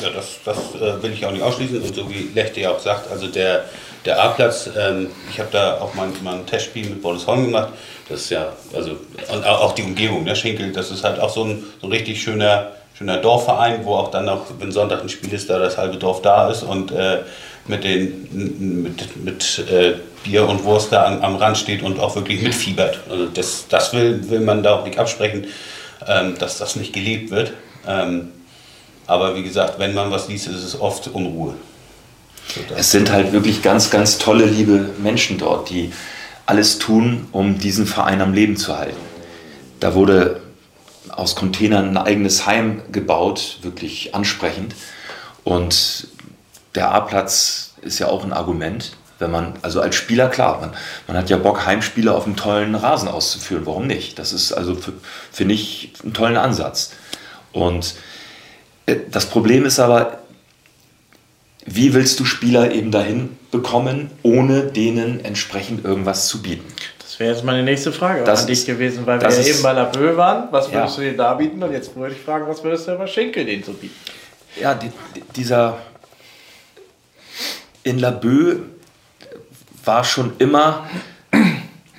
[0.00, 1.82] Ja, das, das äh, will ich auch nicht ausschließen.
[1.82, 3.64] Und so wie Lechte ja auch sagt, also der,
[4.04, 7.70] der A-Platz, ähm, ich habe da auch mal, mal ein Testspiel mit Bolesholm gemacht.
[8.08, 8.92] Das ist ja, also
[9.32, 12.22] und auch die Umgebung, der Schinkel, das ist halt auch so ein, so ein richtig
[12.22, 15.98] schöner, schöner Dorfverein, wo auch dann noch, wenn Sonntag ein Spiel ist, da das halbe
[15.98, 17.20] Dorf da ist und äh,
[17.68, 19.94] mit, den, mit, mit äh,
[20.24, 23.00] Bier und Wurst da am, am Rand steht und auch wirklich mitfiebert.
[23.08, 25.46] Also das, das will, will man da auch nicht absprechen,
[26.08, 27.52] ähm, dass das nicht gelebt wird.
[27.86, 28.32] Ähm,
[29.06, 31.54] aber wie gesagt, wenn man was liest, ist es oft Unruhe.
[32.48, 35.92] So, es sind halt wirklich ganz, ganz tolle, liebe Menschen dort, die
[36.46, 38.96] alles tun, um diesen Verein am Leben zu halten.
[39.78, 40.40] Da wurde
[41.18, 44.74] aus Containern ein eigenes Heim gebaut, wirklich ansprechend.
[45.42, 46.06] Und
[46.74, 50.74] der A-Platz ist ja auch ein Argument, wenn man, also als Spieler, klar, man,
[51.08, 53.66] man hat ja Bock, Heimspiele auf einem tollen Rasen auszuführen.
[53.66, 54.18] Warum nicht?
[54.20, 54.76] Das ist also,
[55.32, 56.92] finde ich, einen tollen Ansatz.
[57.52, 57.96] Und
[58.86, 60.20] äh, das Problem ist aber,
[61.66, 66.64] wie willst du Spieler eben dahin bekommen, ohne denen entsprechend irgendwas zu bieten?
[67.18, 69.72] Das wäre jetzt meine nächste Frage Das an dich gewesen, weil wir ja eben bei
[69.72, 70.46] Labö waren.
[70.52, 71.02] Was würdest Ja.
[71.04, 71.60] du dir da bieten?
[71.60, 73.96] Und jetzt würde ich fragen, was würdest du bei Schinkel denen so bieten?
[74.60, 75.78] Ja, die, die- dieser
[77.82, 78.60] in Laboe
[79.84, 80.88] war schon immer,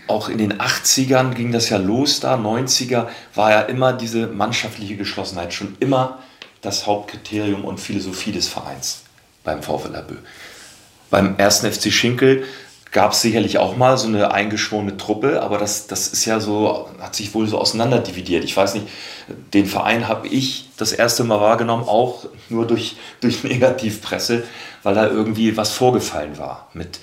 [0.08, 4.96] auch in den 80ern ging das ja los da, 90er, war ja immer diese mannschaftliche
[4.96, 6.20] Geschlossenheit schon immer
[6.62, 9.02] das Hauptkriterium und Philosophie des Vereins
[9.44, 10.18] beim VfL Laboe.
[11.10, 12.46] Beim ersten FC Schinkel
[12.92, 16.90] gab es sicherlich auch mal so eine eingeschworene Truppe, aber das, das ist ja so,
[17.00, 18.44] hat sich wohl so auseinanderdividiert.
[18.44, 18.88] Ich weiß nicht,
[19.54, 24.44] den Verein habe ich das erste Mal wahrgenommen, auch nur durch, durch Negativpresse,
[24.82, 27.00] weil da irgendwie was vorgefallen war mit,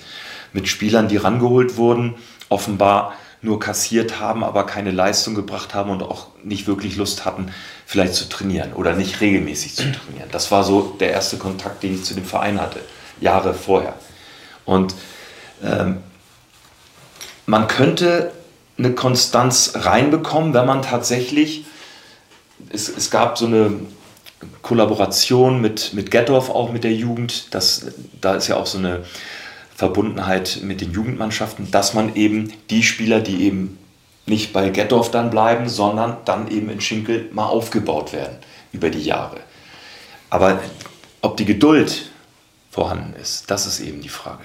[0.51, 2.15] mit Spielern, die rangeholt wurden,
[2.49, 7.53] offenbar nur kassiert haben, aber keine Leistung gebracht haben und auch nicht wirklich Lust hatten,
[7.85, 10.29] vielleicht zu trainieren oder nicht regelmäßig zu trainieren.
[10.31, 12.79] Das war so der erste Kontakt, den ich zu dem Verein hatte,
[13.21, 13.93] Jahre vorher.
[14.65, 14.95] Und
[15.63, 15.97] ähm,
[17.45, 18.31] man könnte
[18.77, 21.65] eine Konstanz reinbekommen, wenn man tatsächlich,
[22.69, 23.79] es, es gab so eine
[24.61, 27.87] Kollaboration mit, mit Gettorf auch mit der Jugend, das,
[28.21, 29.03] da ist ja auch so eine
[29.75, 33.77] Verbundenheit mit den Jugendmannschaften, dass man eben die Spieler, die eben
[34.25, 38.37] nicht bei Gettorf dann bleiben, sondern dann eben in Schinkel mal aufgebaut werden
[38.73, 39.37] über die Jahre.
[40.29, 40.59] Aber
[41.21, 42.09] ob die Geduld
[42.69, 44.43] vorhanden ist, das ist eben die Frage.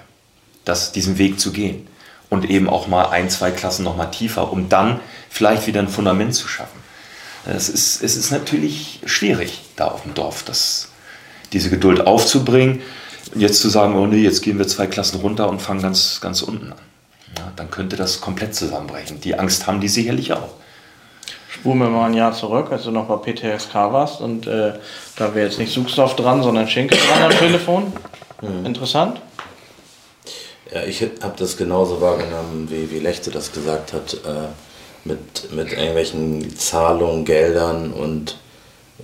[0.64, 1.88] Das, diesen Weg zu gehen
[2.30, 5.88] und eben auch mal ein, zwei Klassen noch mal tiefer, um dann vielleicht wieder ein
[5.88, 6.80] Fundament zu schaffen.
[7.44, 10.88] Es ist, es ist natürlich schwierig da auf dem Dorf, das,
[11.52, 12.80] diese Geduld aufzubringen
[13.34, 16.20] und jetzt zu sagen, oh nee, jetzt gehen wir zwei Klassen runter und fangen ganz,
[16.20, 16.78] ganz unten an.
[17.36, 19.20] Ja, dann könnte das komplett zusammenbrechen.
[19.20, 20.50] Die Angst haben die sicherlich auch.
[21.48, 24.72] Spulen wir mal ein Jahr zurück, als du noch bei PTSK warst und äh,
[25.16, 27.92] da wäre jetzt nicht Suchstoff dran, sondern Schinkel dran am Telefon.
[28.64, 29.20] Interessant.
[30.74, 34.48] Ja, ich habe das genauso wahrgenommen, wie, wie Lechte das gesagt hat, äh,
[35.04, 38.38] mit, mit irgendwelchen Zahlungen, Geldern und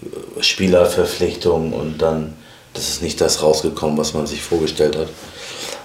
[0.02, 2.34] äh, Spielerverpflichtungen und dann,
[2.72, 5.08] das ist nicht das rausgekommen, was man sich vorgestellt hat.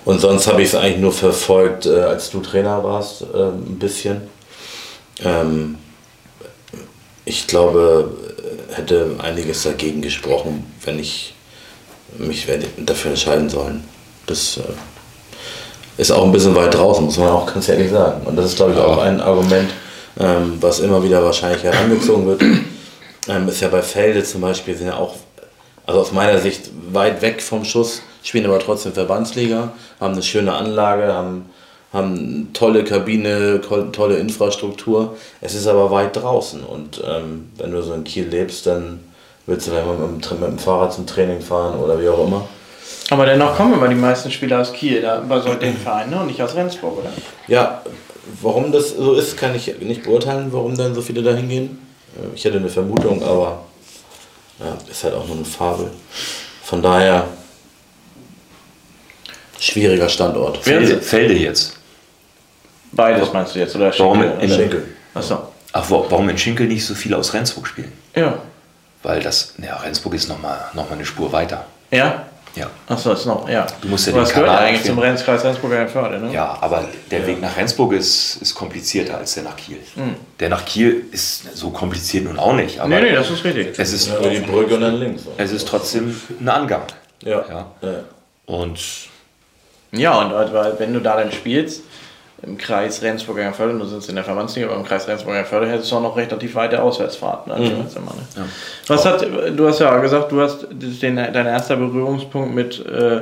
[0.06, 3.78] Und sonst habe ich es eigentlich nur verfolgt, äh, als du Trainer warst, äh, ein
[3.78, 4.22] bisschen.
[5.22, 5.78] Ähm,
[7.26, 8.10] ich glaube,
[8.72, 11.34] hätte einiges dagegen gesprochen, wenn ich
[12.18, 13.84] mich dafür entscheiden sollen.
[14.28, 14.62] Das äh,
[15.98, 18.26] ist auch ein bisschen weit draußen, muss man auch ganz ehrlich sagen.
[18.26, 19.70] Und das ist, glaube ich, auch ein Argument,
[20.20, 22.42] ähm, was immer wieder wahrscheinlich herangezogen wird.
[23.28, 25.16] Ähm, ist ja bei Felde zum Beispiel, sind ja auch,
[25.86, 30.54] also aus meiner Sicht, weit weg vom Schuss, spielen aber trotzdem Verbandsliga, haben eine schöne
[30.54, 31.50] Anlage, haben,
[31.94, 35.16] haben eine tolle Kabine, toll- tolle Infrastruktur.
[35.42, 36.64] Es ist aber weit draußen.
[36.64, 39.00] Und ähm, wenn du so in Kiel lebst, dann
[39.46, 42.48] willst du vielleicht mal mit, mit dem Fahrrad zum Training fahren oder wie auch immer.
[43.10, 46.20] Aber dennoch kommen immer die meisten Spieler aus Kiel, da, bei so den Vereinen ne?
[46.22, 47.12] und nicht aus Rendsburg, oder?
[47.48, 47.82] Ja,
[48.42, 51.80] warum das so ist, kann ich nicht beurteilen, warum dann so viele da hingehen.
[52.16, 53.64] Äh, Ich hätte eine Vermutung, aber
[54.60, 55.92] ja, ist halt auch nur eine Fabel.
[56.64, 57.26] Von daher
[59.60, 60.58] schwieriger Standort.
[60.58, 61.78] Felde, Felde jetzt.
[62.92, 64.40] Beides meinst du jetzt, oder Warum Schinkel?
[64.40, 64.56] in- oder?
[64.56, 64.88] Schenkel.
[65.14, 65.38] Achso.
[65.74, 67.92] Ach, wa- warum in Schinkel nicht so viele aus Rendsburg spielen?
[68.16, 68.38] Ja.
[69.02, 71.66] Weil das, ja, Rendsburg ist nochmal noch mal eine Spur weiter.
[71.92, 72.26] Ja?
[72.56, 72.70] Ja.
[72.88, 73.66] Achso, ist noch, ja.
[73.82, 76.32] Du musst ja Aber den das gehört ja Kanal eigentlich zum Rennskreis Rendsburger Förde, ne?
[76.32, 79.80] Ja, aber der Weg nach Rendsburg ist, ist komplizierter als der nach Kiel.
[80.40, 83.78] Der nach Kiel ist so kompliziert nun auch nicht, aber Nee, nee, das ist richtig.
[83.78, 85.24] es, ist, Über die Brücke und dann links.
[85.38, 86.84] es ist trotzdem ein Angang.
[87.24, 87.44] Ja.
[87.50, 87.66] Ja.
[87.82, 87.90] ja.
[88.46, 88.80] Und
[89.92, 91.82] Ja, und weil, wenn du da dann spielst,
[92.46, 96.02] im Kreis Rendsburg-Eckernförde, du sitzt in der Verbandsliga, aber im Kreis Rendsburg-Eckernförde hättest du auch
[96.02, 97.52] noch relativ weite Auswärtsfahrten.
[97.52, 97.72] Also mhm.
[97.96, 98.28] immer, ne?
[98.36, 98.46] ja.
[98.88, 103.22] Was hat, du hast ja gesagt, du hast den, dein erster Berührungspunkt mit, äh,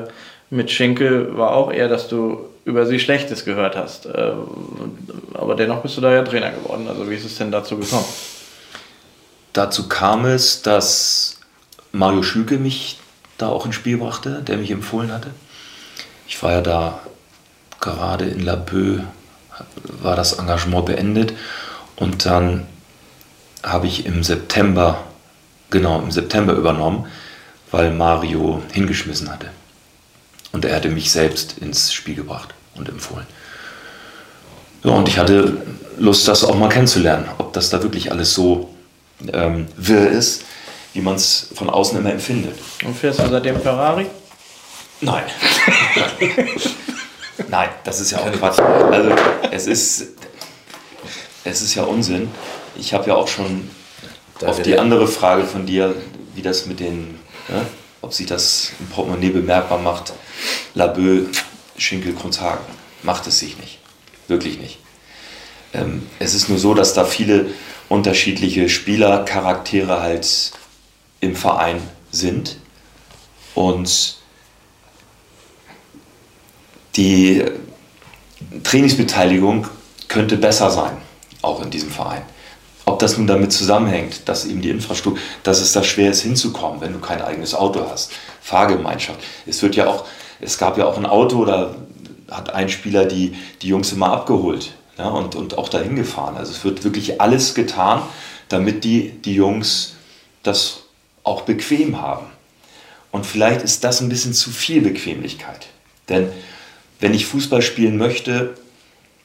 [0.50, 4.08] mit Schinkel war auch eher, dass du über sie Schlechtes gehört hast.
[4.08, 4.32] Äh,
[5.34, 6.88] aber dennoch bist du da ja Trainer geworden.
[6.88, 8.06] Also wie ist es denn dazu gekommen?
[9.54, 11.40] Dazu kam es, dass
[11.92, 13.00] Mario Schüke mich
[13.38, 15.30] da auch ins Spiel brachte, der mich empfohlen hatte.
[16.28, 17.00] Ich war ja da
[17.82, 19.04] gerade in Laboe,
[19.84, 21.34] war das Engagement beendet
[21.98, 22.66] und dann
[23.64, 25.04] habe ich im September,
[25.70, 27.08] genau im September übernommen,
[27.70, 29.50] weil Mario hingeschmissen hatte.
[30.52, 33.26] Und er hatte mich selbst ins Spiel gebracht und empfohlen.
[34.84, 35.58] Ja, und ich hatte
[35.98, 38.74] Lust, das auch mal kennenzulernen, ob das da wirklich alles so
[39.32, 40.44] ähm, wirr ist,
[40.94, 42.56] wie man es von außen immer empfindet.
[42.84, 44.08] Und fährst du seitdem Ferrari?
[45.02, 45.24] Nein.
[47.50, 48.60] Nein, das ist ja auch Quatsch.
[48.60, 49.12] Also
[49.52, 50.08] es ist,
[51.44, 52.30] es ist ja Unsinn.
[52.78, 53.70] Ich habe ja auch schon
[54.40, 55.96] da auf die andere Frage von dir,
[56.36, 57.20] wie das mit den,
[57.50, 57.66] ja,
[58.02, 60.14] ob sich das im Portemonnaie bemerkbar macht,
[60.74, 61.28] Laboe,
[61.78, 62.66] Schinkel, Kronshagen,
[63.04, 63.80] macht es sich nicht.
[64.28, 64.80] Wirklich nicht.
[65.74, 67.48] Ähm, es ist nur so, dass da viele
[67.90, 70.52] unterschiedliche Spielercharaktere halt
[71.20, 71.82] im Verein
[72.12, 72.58] sind
[73.54, 74.21] und
[76.96, 77.44] die
[78.64, 79.68] Trainingsbeteiligung
[80.08, 80.98] könnte besser sein,
[81.42, 82.24] auch in diesem Verein.
[82.86, 86.82] Ob das nun damit zusammenhängt, dass eben die Infrastruktur, dass es da schwer ist hinzukommen,
[86.82, 88.12] wenn du kein eigenes Auto hast.
[88.42, 89.20] Fahrgemeinschaft.
[89.46, 90.06] Es wird ja auch,
[90.40, 91.76] es gab ja auch ein Auto, da
[92.30, 96.36] hat ein Spieler die, die Jungs immer abgeholt ja, und, und auch dahin gefahren.
[96.38, 98.02] Also es wird wirklich alles getan,
[98.50, 99.96] damit die, die Jungs
[100.44, 100.84] das
[101.24, 102.26] auch bequem haben.
[103.12, 105.68] Und vielleicht ist das ein bisschen zu viel Bequemlichkeit.
[106.10, 106.32] Denn
[107.02, 108.56] wenn ich Fußball spielen möchte,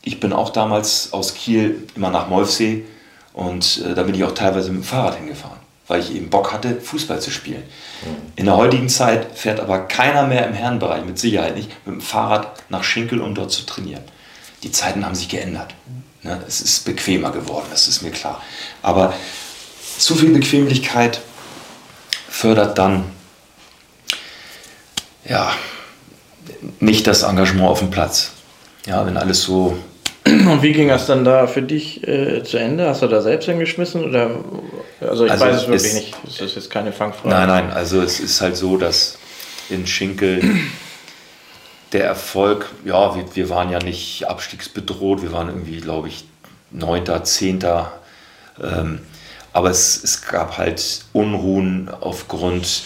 [0.02, 2.84] ich bin auch damals aus Kiel immer nach Molfsee
[3.32, 6.52] und äh, da bin ich auch teilweise mit dem Fahrrad hingefahren, weil ich eben Bock
[6.52, 7.62] hatte, Fußball zu spielen.
[8.02, 8.32] Mhm.
[8.36, 12.00] In der heutigen Zeit fährt aber keiner mehr im Herrenbereich, mit Sicherheit nicht, mit dem
[12.00, 14.02] Fahrrad nach Schinkel, um dort zu trainieren
[14.66, 15.74] die Zeiten haben sich geändert.
[16.22, 16.42] Ne?
[16.46, 18.42] Es ist bequemer geworden, das ist mir klar.
[18.82, 19.14] Aber
[19.98, 21.20] zu viel Bequemlichkeit
[22.28, 23.04] fördert dann
[25.24, 25.52] ja,
[26.80, 28.32] nicht das Engagement auf dem Platz.
[28.86, 29.76] Ja, wenn alles so.
[30.26, 32.88] Und wie ging das dann da für dich äh, zu Ende?
[32.88, 34.04] Hast du da selbst hingeschmissen?
[34.04, 34.30] Oder?
[35.00, 36.16] Also ich also weiß es wirklich nicht.
[36.24, 37.28] Das ist jetzt keine Fangfrage.
[37.28, 39.18] Nein, nein, also es ist halt so, dass
[39.68, 40.42] in Schinkel
[41.92, 46.24] der Erfolg, ja, wir, wir waren ja nicht abstiegsbedroht, wir waren irgendwie, glaube ich,
[46.70, 47.92] neunter, zehnter.
[48.62, 49.00] Ähm,
[49.52, 52.82] aber es, es gab halt Unruhen aufgrund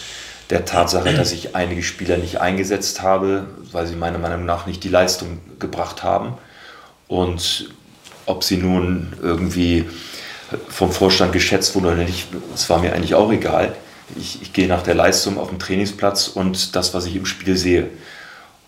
[0.51, 4.83] der Tatsache, dass ich einige Spieler nicht eingesetzt habe, weil sie meiner Meinung nach nicht
[4.83, 6.33] die Leistung gebracht haben.
[7.07, 7.69] Und
[8.25, 9.85] ob sie nun irgendwie
[10.67, 13.73] vom Vorstand geschätzt wurden oder nicht, das war mir eigentlich auch egal.
[14.17, 17.55] Ich, ich gehe nach der Leistung auf dem Trainingsplatz und das, was ich im Spiel
[17.55, 17.87] sehe.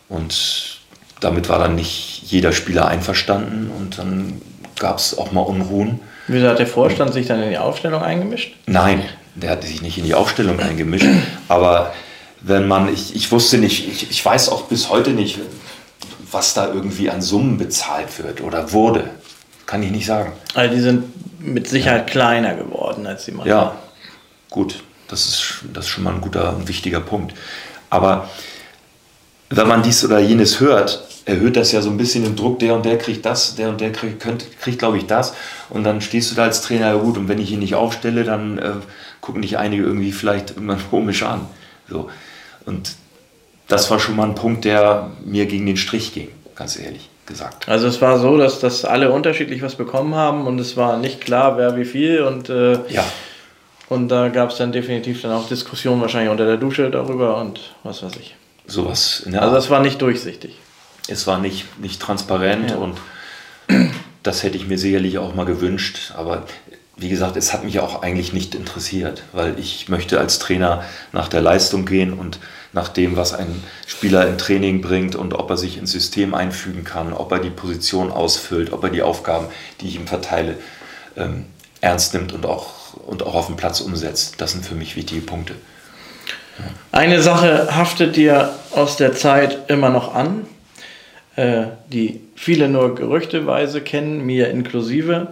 [0.08, 0.80] Und
[1.20, 4.42] damit war dann nicht jeder Spieler einverstanden und dann
[4.80, 6.00] gab es auch mal Unruhen.
[6.28, 8.56] Wieso hat der Vorstand sich dann in die Aufstellung eingemischt?
[8.68, 9.04] Nein,
[9.36, 11.08] der hat sich nicht in die Aufstellung eingemischt.
[11.48, 11.94] Aber
[12.42, 15.40] wenn man, ich, ich wusste nicht, ich, ich weiß auch bis heute nicht,
[16.32, 19.10] was da irgendwie an Summen bezahlt wird oder wurde.
[19.66, 20.34] Kann ich nicht sagen.
[20.54, 21.06] Also die sind
[21.40, 22.12] mit Sicherheit ja.
[22.12, 23.48] kleiner geworden als die mal.
[23.48, 23.76] Ja,
[24.50, 24.84] gut.
[25.08, 27.34] Das ist, das ist schon mal ein guter, ein wichtiger Punkt.
[27.90, 28.30] Aber
[29.50, 32.74] wenn man dies oder jenes hört, erhöht das ja so ein bisschen den Druck, der
[32.74, 35.34] und der kriegt das, der und der kriegt, kriegt, kriegt glaube ich, das.
[35.70, 38.24] Und dann stehst du da als Trainer, ja gut, und wenn ich ihn nicht aufstelle,
[38.24, 38.72] dann äh,
[39.24, 41.48] gucken dich einige irgendwie vielleicht irgendwann komisch an.
[41.90, 42.10] So.
[42.66, 42.96] Und
[43.68, 47.68] das war schon mal ein Punkt, der mir gegen den Strich ging, ganz ehrlich gesagt.
[47.70, 51.22] Also es war so, dass, dass alle unterschiedlich was bekommen haben und es war nicht
[51.22, 53.04] klar, wer wie viel und äh, ja.
[53.90, 57.60] Und da gab es dann definitiv dann auch Diskussionen wahrscheinlich unter der Dusche darüber und
[57.84, 59.24] was weiß ich sowas.
[59.26, 60.58] also das war nicht durchsichtig.
[61.08, 62.78] Es war nicht, nicht transparent ja.
[62.78, 62.98] und
[64.24, 66.14] das hätte ich mir sicherlich auch mal gewünscht.
[66.16, 66.46] Aber
[66.96, 71.28] wie gesagt, es hat mich auch eigentlich nicht interessiert, weil ich möchte als Trainer nach
[71.28, 72.40] der Leistung gehen und
[72.72, 76.84] nach dem, was ein Spieler im Training bringt und ob er sich ins System einfügen
[76.84, 79.48] kann, ob er die Position ausfüllt, ob er die Aufgaben,
[79.82, 80.56] die ich ihm verteile,
[81.18, 81.46] ähm,
[81.82, 84.36] ernst nimmt und auch, und auch auf dem Platz umsetzt.
[84.40, 85.56] Das sind für mich wichtige Punkte.
[86.92, 90.46] Eine Sache haftet dir aus der Zeit immer noch an,
[91.36, 95.30] äh, die viele nur gerüchteweise kennen, mir inklusive.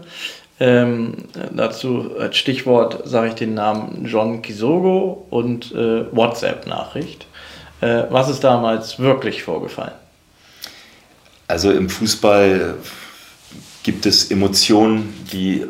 [0.61, 1.15] Ähm,
[1.55, 7.25] dazu als Stichwort sage ich den Namen John Kisogo und äh, WhatsApp-Nachricht.
[7.81, 9.95] Äh, was ist damals wirklich vorgefallen?
[11.47, 12.75] Also im Fußball
[13.81, 15.65] gibt es Emotionen, die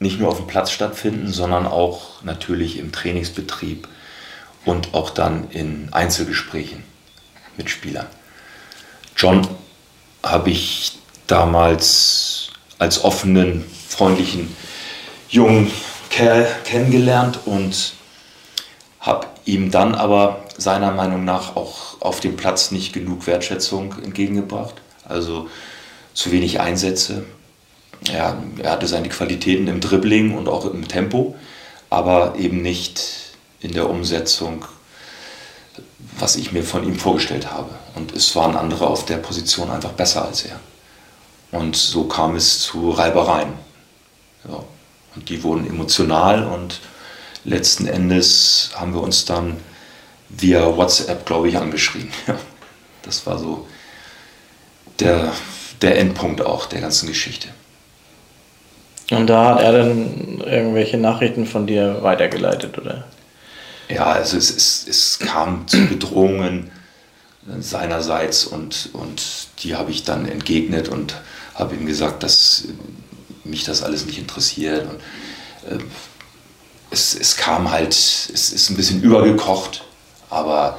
[0.00, 3.86] nicht nur auf dem Platz stattfinden, sondern auch natürlich im Trainingsbetrieb
[4.64, 6.82] und auch dann in Einzelgesprächen
[7.56, 8.06] mit Spielern.
[9.16, 9.46] John
[10.24, 10.98] habe ich
[11.28, 14.54] damals als offenen, freundlichen,
[15.28, 15.70] jungen
[16.10, 17.94] Kerl kennengelernt und
[19.00, 24.74] habe ihm dann aber seiner Meinung nach auch auf dem Platz nicht genug Wertschätzung entgegengebracht.
[25.08, 25.48] Also
[26.14, 27.24] zu wenig Einsätze.
[28.08, 31.34] Ja, er hatte seine Qualitäten im Dribbling und auch im Tempo,
[31.90, 33.00] aber eben nicht
[33.60, 34.64] in der Umsetzung,
[36.18, 37.70] was ich mir von ihm vorgestellt habe.
[37.94, 40.60] Und es waren andere auf der Position einfach besser als er.
[41.56, 43.54] Und so kam es zu Reibereien.
[44.46, 44.62] Ja.
[45.14, 46.80] Und die wurden emotional und
[47.44, 49.56] letzten Endes haben wir uns dann
[50.28, 52.10] via WhatsApp, glaube ich, angeschrien.
[53.02, 53.68] Das war so
[54.98, 55.32] der,
[55.80, 57.46] der Endpunkt auch der ganzen Geschichte.
[59.12, 63.04] Und da hat er dann irgendwelche Nachrichten von dir weitergeleitet, oder?
[63.88, 66.72] Ja, also es, es, es kam zu Bedrohungen
[67.60, 69.22] seinerseits und, und
[69.60, 71.14] die habe ich dann entgegnet und
[71.56, 72.64] habe ihm gesagt, dass
[73.44, 74.86] mich das alles nicht interessiert.
[74.88, 75.00] Und,
[75.72, 75.82] äh,
[76.90, 79.84] es, es kam halt, es ist ein bisschen übergekocht,
[80.30, 80.78] aber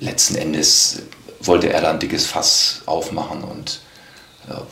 [0.00, 1.02] letzten Endes
[1.40, 3.80] wollte er da ein dickes Fass aufmachen und
[4.48, 4.62] ja,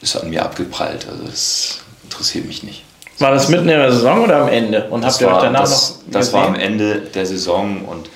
[0.00, 1.06] ist an mir abgeprallt.
[1.08, 2.84] Also das interessiert mich nicht.
[3.18, 4.88] War das mitten in der Saison oder am Ende?
[4.88, 6.54] Und das habt ihr war, euch danach das, noch Das war am?
[6.54, 8.08] Ende der Saison und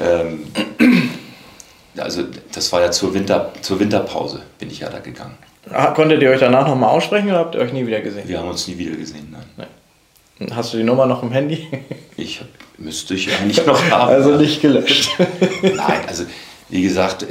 [0.00, 0.50] ähm,
[1.96, 5.36] also das war ja zur, Winter, zur Winterpause bin ich ja da gegangen.
[5.94, 8.26] Konntet ihr euch danach nochmal aussprechen oder habt ihr euch nie wieder gesehen?
[8.26, 9.34] Wir haben uns nie wieder gesehen.
[9.56, 9.66] Nein.
[10.54, 11.68] Hast du die Nummer noch im Handy?
[12.16, 12.42] Ich
[12.76, 14.10] müsste ich eigentlich noch haben.
[14.14, 15.10] Also nicht gelöscht.
[15.62, 16.24] Nein, also
[16.68, 17.26] wie gesagt,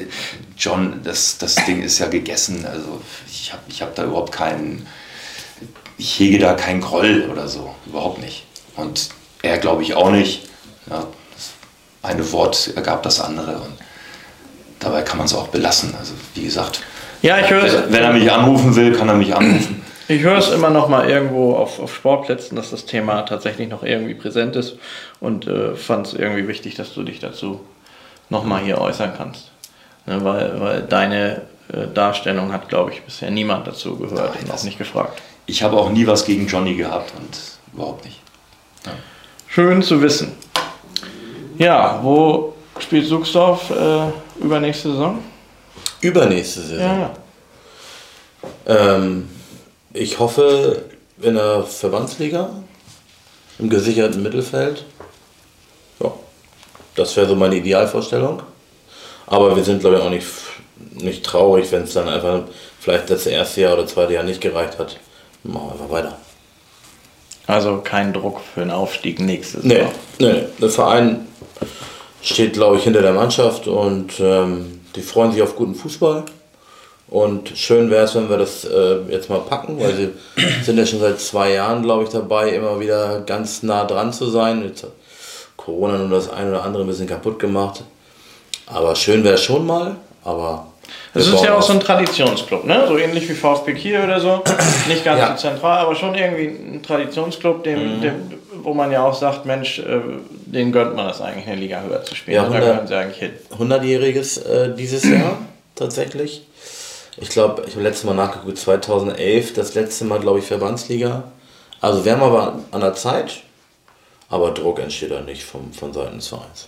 [0.58, 2.66] John, das, das Ding ist ja gegessen.
[2.66, 4.88] Also ich habe ich hab da überhaupt keinen,
[5.98, 8.46] ich hege da keinen Groll oder so, überhaupt nicht.
[8.76, 9.10] Und
[9.44, 10.50] er glaube ich auch nicht.
[10.90, 11.06] Ja,
[11.36, 11.52] das
[12.02, 13.74] eine Wort ergab das andere und
[14.80, 15.94] dabei kann man es auch belassen.
[16.00, 16.82] Also wie gesagt,
[17.22, 17.92] Ja, ich höre es.
[17.92, 19.82] wenn, er mich anrufen will, kann er mich anrufen.
[20.08, 23.84] Ich höre es immer noch mal irgendwo auf, auf Sportplätzen, dass das Thema tatsächlich noch
[23.84, 24.78] irgendwie präsent ist
[25.20, 27.62] und äh, fand es irgendwie wichtig, dass du dich dazu
[28.30, 29.52] noch mal hier äußern kannst.
[30.08, 31.42] Ne, weil, weil deine
[31.72, 35.22] äh, Darstellung hat, glaube ich, bisher niemand dazu gehört Nein, und auch nicht gefragt.
[35.46, 37.38] Ich habe auch nie was gegen Johnny gehabt und
[37.74, 38.20] überhaupt nicht.
[39.48, 40.32] Schön zu wissen.
[41.58, 45.20] Ja, wo spielt Suchsdorf äh, übernächste Saison?
[46.02, 46.80] Übernächste Saison.
[46.80, 47.12] Ja,
[48.66, 49.30] Ähm,
[49.94, 50.84] ich hoffe
[51.22, 52.50] in der Verbandsliga
[53.58, 54.86] im gesicherten Mittelfeld.
[56.00, 56.14] Ja,
[56.96, 58.42] das wäre so meine Idealvorstellung.
[59.28, 60.26] Aber wir sind, glaube ich, auch nicht,
[60.94, 62.44] nicht traurig, wenn es dann einfach
[62.80, 64.98] vielleicht das erste Jahr oder zweite Jahr nicht gereicht hat.
[65.44, 66.18] Machen wir einfach weiter.
[67.48, 69.92] also kein Druck für einen Aufstieg nächstes Nee, Jahr.
[70.20, 70.44] nee, nee.
[70.62, 71.28] Der Verein
[72.22, 76.24] steht, glaube ich, hinter der Mannschaft und ähm, die freuen sich auf guten Fußball.
[77.08, 80.10] Und schön wäre es, wenn wir das äh, jetzt mal packen, weil sie
[80.64, 84.28] sind ja schon seit zwei Jahren, glaube ich, dabei, immer wieder ganz nah dran zu
[84.30, 84.64] sein.
[84.64, 84.92] Jetzt hat
[85.58, 87.84] Corona nur das eine oder andere ein bisschen kaputt gemacht.
[88.68, 90.68] Aber schön wäre es schon mal, aber.
[91.14, 92.86] Es wir ist ja auch so ein Traditionsclub, ne?
[92.88, 94.44] So ähnlich wie VfB Kiel oder so.
[94.88, 95.36] Nicht ganz Ja.
[95.36, 98.02] so zentral, aber schon irgendwie ein Traditionsclub, dem, Mhm.
[98.02, 100.02] dem, wo man ja auch sagt, Mensch, äh,
[100.46, 102.36] den gönnt man das eigentlich, eine Liga höher zu spielen.
[102.36, 103.32] Ja, da 100 gehören sie eigentlich hin.
[103.58, 105.38] 100-jähriges äh, dieses Jahr
[105.76, 106.46] tatsächlich.
[107.18, 111.24] Ich glaube, ich habe letztes Mal nachgeguckt, 2011, das letzte Mal, glaube ich, Verbandsliga.
[111.82, 113.42] Also wären wir aber an der Zeit,
[114.30, 116.68] aber Druck entsteht da nicht vom, von Seiten des Vereins.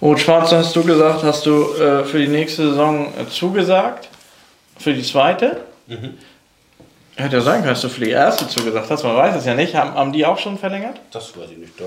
[0.00, 4.08] Rot Schwarz hast du gesagt, hast du äh, für die nächste Saison äh, zugesagt.
[4.78, 5.60] Für die zweite?
[7.22, 9.54] Hätte ja sein können, dass du für die erste zugesagt hast, man weiß es ja
[9.54, 9.76] nicht.
[9.76, 11.00] Haben, haben die auch schon verlängert?
[11.12, 11.84] Das weiß ich nicht, da,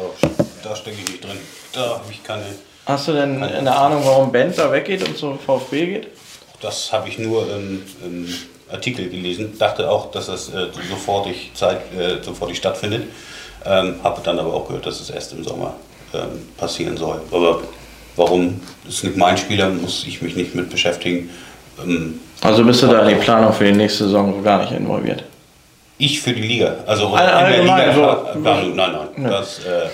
[0.63, 1.37] da stecke ich nicht drin.
[1.73, 2.43] Da habe ich keine.
[2.85, 6.07] Hast du denn eine Ahnung, warum Benz da weggeht und zu VfB geht?
[6.61, 8.33] Das habe ich nur im, im
[8.71, 9.57] Artikel gelesen.
[9.59, 13.03] Dachte auch, dass das äh, sofortig, Zeit, äh, sofortig stattfindet.
[13.65, 15.73] Ähm, habe dann aber auch gehört, dass es erst im Sommer
[16.13, 17.19] ähm, passieren soll.
[17.31, 17.61] Aber
[18.15, 18.61] warum?
[18.85, 21.29] Das ist nicht mein Spieler, muss ich mich nicht mit beschäftigen.
[22.41, 25.23] Also bist du da in die Planung für die nächste Saison so gar nicht involviert?
[25.97, 26.75] ich für die Liga.
[26.85, 29.31] Also All- allgemein, so- Planung, nein, nein.
[29.31, 29.87] Das, äh,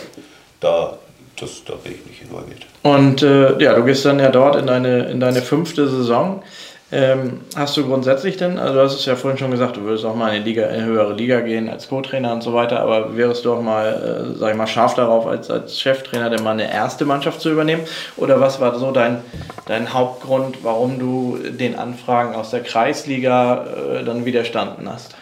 [0.60, 0.94] da,
[1.40, 2.66] das, da bin ich nicht involviert.
[2.82, 6.42] Und äh, ja, du gehst dann ja dort in deine, in deine fünfte Saison.
[6.94, 10.04] Ähm, hast du grundsätzlich denn, also du hast es ja vorhin schon gesagt, du würdest
[10.04, 12.82] auch mal in eine, Liga, in eine höhere Liga gehen als Co-Trainer und so weiter,
[12.82, 16.44] aber wärst du auch mal, äh, sag ich mal, scharf darauf, als, als Cheftrainer denn
[16.44, 17.84] mal eine erste Mannschaft zu übernehmen?
[18.18, 19.22] Oder was war so dein,
[19.68, 25.16] dein Hauptgrund, warum du den Anfragen aus der Kreisliga äh, dann widerstanden hast?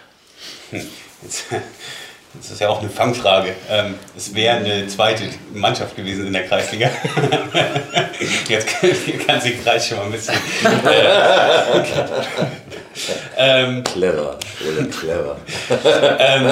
[0.72, 0.82] Hm.
[2.34, 3.56] Das ist ja auch eine Fangfrage.
[3.70, 6.90] Ähm, es wäre eine zweite Mannschaft gewesen in der Kreisliga.
[8.48, 8.68] Jetzt
[9.26, 10.36] kann sich Kreis schon mal ein bisschen.
[10.86, 11.08] Äh,
[13.38, 14.38] ähm, clever,
[14.92, 15.38] clever.
[16.20, 16.52] ähm,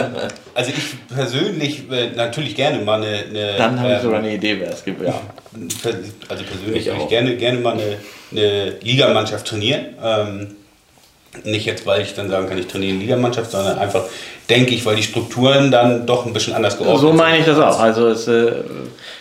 [0.55, 3.25] also ich persönlich äh, natürlich gerne mal eine.
[3.29, 5.03] eine Dann habe ich sogar eine Idee, wer es gibt.
[5.03, 5.21] Ja.
[6.27, 7.97] Also persönlich würde ich gerne, gerne mal eine,
[8.31, 9.95] eine Ligamannschaft trainieren.
[11.43, 14.03] Nicht jetzt, weil ich dann sagen kann, ich trainiere eine Ligamannschaft, sondern einfach,
[14.49, 17.09] denke ich, weil die Strukturen dann doch ein bisschen anders geordnet sind.
[17.09, 17.79] So meine ich das auch.
[17.79, 18.51] Also es, äh,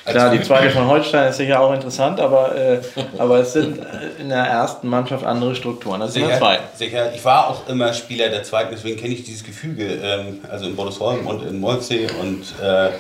[0.04, 2.78] klar, die zweite von Holstein ist sicher auch interessant, aber, äh,
[3.18, 3.78] aber es sind
[4.20, 6.64] in der ersten Mannschaft andere Strukturen als sicher, in der zweiten.
[6.76, 10.66] Sicher, ich war auch immer Spieler der zweiten, deswegen kenne ich dieses Gefüge, ähm, also
[10.66, 12.90] in Bordesholm und in Molsee und äh,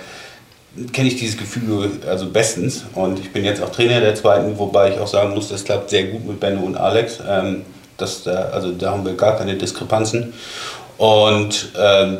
[0.92, 4.90] kenne ich dieses Gefühl also bestens und ich bin jetzt auch Trainer der zweiten, wobei
[4.90, 7.18] ich auch sagen muss, das klappt sehr gut mit Benno und Alex.
[7.26, 7.64] Ähm,
[7.96, 10.32] das, da, also da haben wir gar keine Diskrepanzen.
[10.98, 12.18] Und ähm,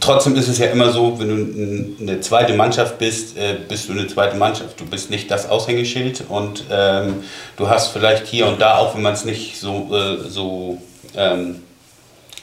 [0.00, 1.28] trotzdem ist es ja immer so, wenn
[1.98, 4.80] du eine zweite Mannschaft bist, äh, bist du eine zweite Mannschaft.
[4.80, 7.22] Du bist nicht das Aushängeschild und ähm,
[7.56, 10.78] du hast vielleicht hier und da, auch wenn man es nicht so, äh, so,
[11.16, 11.62] ähm,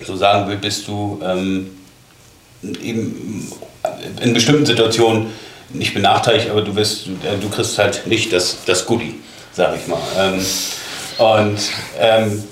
[0.05, 1.71] so sagen will, bist du ähm,
[2.61, 3.51] eben
[4.21, 5.27] in bestimmten Situationen
[5.69, 9.15] nicht benachteiligt, aber du, wirst, äh, du kriegst halt nicht das, das Goodie,
[9.51, 9.99] sag ich mal.
[11.17, 11.59] Und
[11.99, 12.43] ähm,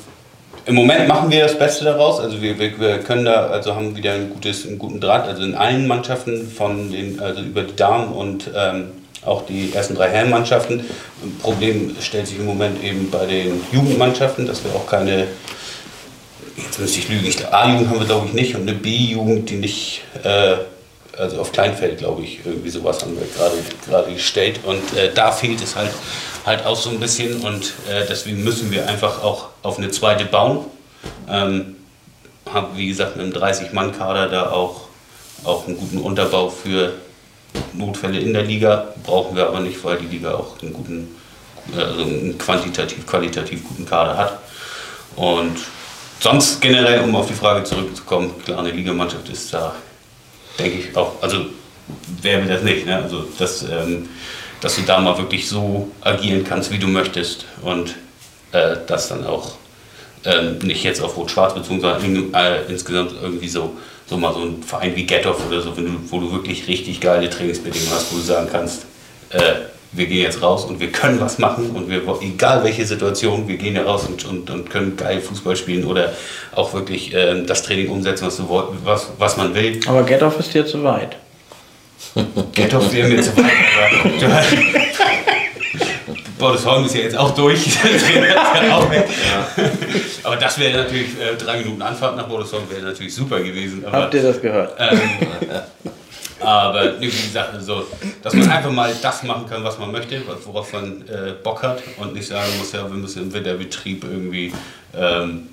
[0.66, 2.20] im Moment machen wir das Beste daraus.
[2.20, 5.28] Also wir, wir, wir, können da, also haben wieder ein gutes, einen guten Draht.
[5.28, 8.92] Also in allen Mannschaften von den, also über die Damen und ähm,
[9.26, 10.80] auch die ersten drei Herrenmannschaften.
[10.80, 15.28] Ein Problem stellt sich im Moment eben bei den Jugendmannschaften, dass wir auch keine,
[16.58, 20.02] jetzt müsste ich lügen, A-Jugend haben wir glaube ich nicht und eine B-Jugend, die nicht,
[20.24, 20.56] äh,
[21.18, 23.56] also auf Kleinfeld glaube ich, irgendwie sowas haben wir gerade,
[23.88, 25.92] gerade gestellt und äh, da fehlt es halt
[26.46, 30.26] halt auch so ein bisschen und äh, deswegen müssen wir einfach auch auf eine zweite
[30.26, 30.66] bauen.
[31.28, 31.76] Ähm,
[32.52, 34.82] habe wie gesagt mit einem 30-Mann-Kader da auch,
[35.44, 36.94] auch einen guten Unterbau für
[37.74, 41.16] Notfälle in der Liga, brauchen wir aber nicht, weil die Liga auch einen guten,
[41.76, 44.40] also einen quantitativ, qualitativ guten Kader hat.
[45.16, 45.58] Und
[46.20, 49.74] sonst generell, um auf die Frage zurückzukommen, klar, eine Ligamannschaft ist da,
[50.60, 51.46] denke ich auch, also
[52.22, 52.98] wer will das nicht, ne?
[52.98, 54.10] also das ähm,
[54.66, 57.94] dass du da mal wirklich so agieren kannst, wie du möchtest und
[58.52, 59.52] äh, das dann auch
[60.26, 64.40] ähm, nicht jetzt auf Rot-Schwarz bezogen, sondern in, äh, insgesamt irgendwie so, so mal so
[64.40, 68.16] ein Verein wie Getoff oder so, du, wo du wirklich richtig geile Trainingsbedingungen hast, wo
[68.16, 68.88] du sagen kannst,
[69.30, 69.40] äh,
[69.92, 73.58] wir gehen jetzt raus und wir können was machen und wir, egal welche Situation, wir
[73.58, 76.14] gehen ja raus und, und, und können geil Fußball spielen oder
[76.56, 78.50] auch wirklich äh, das Training umsetzen, was, du,
[78.84, 79.80] was, was man will.
[79.86, 81.18] Aber Getoff ist dir zu weit.
[82.54, 84.46] Ghetto wäre mir zu weit.
[86.38, 87.66] Bordesholm ist ja jetzt auch durch.
[88.72, 88.92] auch.
[88.94, 89.08] Ja.
[90.24, 93.86] Aber das wäre natürlich, äh, drei Minuten Anfahrt nach Bordesholm wäre natürlich super gewesen.
[93.86, 94.76] Aber, Habt ihr das gehört?
[94.80, 95.00] Ähm,
[96.40, 97.86] aber wie gesagt, so,
[98.22, 101.82] dass man einfach mal das machen kann, was man möchte, worauf man äh, Bock hat
[101.98, 104.54] und nicht sagen muss, ja, wir müssen im Winterbetrieb irgendwie,
[104.96, 105.50] ähm,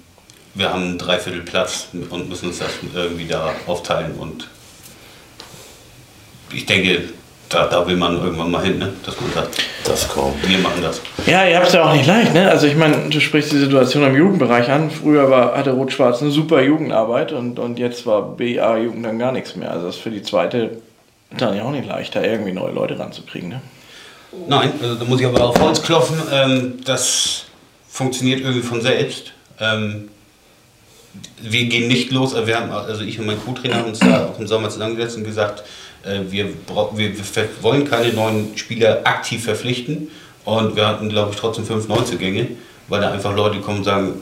[0.55, 4.49] wir haben einen Dreiviertelplatz und müssen uns das irgendwie da aufteilen und
[6.53, 7.09] ich denke,
[7.49, 8.93] da, da will man irgendwann mal hin, ne?
[9.05, 11.03] dass man sagt, das kommt, wir machen das.
[11.27, 12.33] Ja, ihr habt es ja auch nicht leicht.
[12.33, 12.51] Ne?
[12.51, 14.91] Also ich meine, du sprichst die Situation im Jugendbereich an.
[14.91, 19.55] Früher war, hatte Rot-Schwarz eine super Jugendarbeit und, und jetzt war BA-Jugend dann gar nichts
[19.57, 19.71] mehr.
[19.71, 20.79] Also das ist für die zweite
[21.37, 23.49] dann ja auch nicht leichter, irgendwie neue Leute ranzukriegen.
[23.49, 23.61] Ne?
[24.49, 26.17] Nein, also da muss ich aber auf Holz klopfen.
[26.33, 27.45] Ähm, das
[27.89, 29.33] funktioniert irgendwie von selbst.
[29.61, 30.09] Ähm,
[31.43, 34.27] wir gehen nicht los, also wir haben, also ich und mein Co-Trainer haben uns da
[34.27, 35.63] auch im Sommer zusammengesetzt und gesagt, äh,
[36.05, 36.49] wir,
[36.95, 40.09] wir, wir wollen keine neuen Spieler aktiv verpflichten.
[40.45, 42.49] Und wir hatten, glaube ich, trotzdem fünf Neuzugänge,
[42.89, 44.15] weil da einfach Leute kommen und sagen,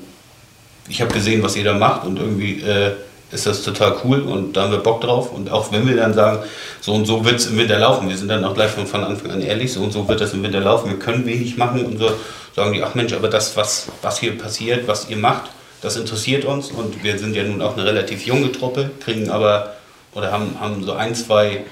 [0.88, 2.92] ich habe gesehen, was ihr da macht und irgendwie äh,
[3.32, 5.32] ist das total cool und da haben wir Bock drauf.
[5.32, 6.40] Und auch wenn wir dann sagen,
[6.80, 9.04] so und so wird es im Winter laufen, wir sind dann auch gleich von, von
[9.04, 11.86] Anfang an ehrlich, so und so wird das im Winter laufen, wir können wenig machen
[11.86, 12.10] und so,
[12.56, 15.50] sagen die, ach Mensch, aber das, was, was hier passiert, was ihr macht,
[15.80, 19.74] das interessiert uns und wir sind ja nun auch eine relativ junge Truppe, kriegen aber
[20.14, 21.64] oder haben, haben so ein, zwei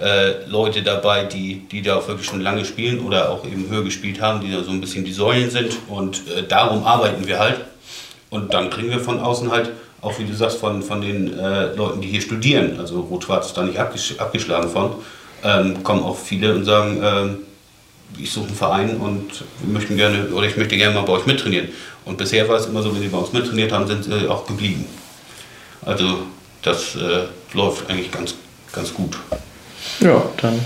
[0.00, 3.84] äh, Leute dabei, die, die da auch wirklich schon lange spielen oder auch eben höher
[3.84, 5.76] gespielt haben, die da so ein bisschen die Säulen sind.
[5.88, 7.60] Und äh, darum arbeiten wir halt.
[8.30, 9.70] Und dann kriegen wir von außen halt,
[10.00, 13.56] auch wie du sagst, von, von den äh, Leuten, die hier studieren, also Rot-Schwarz ist
[13.56, 14.94] da nicht abgesch abgeschlagen von,
[15.44, 17.36] ähm, kommen auch viele und sagen, ähm,
[18.18, 21.26] ich suche einen Verein und wir möchten gerne, oder ich möchte gerne mal bei euch
[21.26, 21.68] mittrainieren.
[22.04, 24.46] Und bisher war es immer so, wenn sie bei uns mittrainiert haben, sind sie auch
[24.46, 24.86] geblieben.
[25.82, 26.20] Also
[26.62, 28.34] das äh, läuft eigentlich ganz,
[28.72, 29.18] ganz gut.
[30.00, 30.60] Ja, dann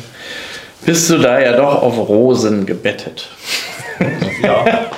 [0.84, 3.28] bist du da ja doch auf Rosen gebettet.
[4.42, 4.90] Ja.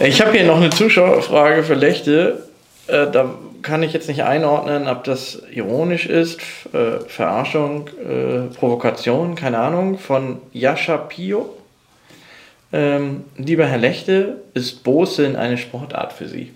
[0.00, 2.48] Ich habe hier noch eine Zuschauerfrage für Lechte.
[2.86, 6.40] Äh, da kann ich jetzt nicht einordnen, ob das ironisch ist,
[6.72, 11.54] äh, Verarschung, äh, Provokation, keine Ahnung, von Jascha Pio.
[12.72, 16.52] Ähm, lieber Herr Lechte, ist Boseln eine Sportart für Sie?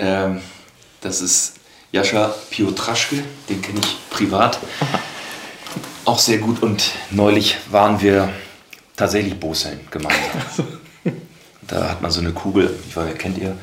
[0.00, 0.40] Ähm,
[1.00, 1.54] das ist
[1.92, 4.58] Jascha Piotraschke, den kenne ich privat
[6.08, 8.30] auch sehr gut und neulich waren wir
[8.96, 10.66] tatsächlich Boseln gemeinsam.
[11.62, 13.54] Da hat man so eine Kugel, ich weiß, kennt ihr?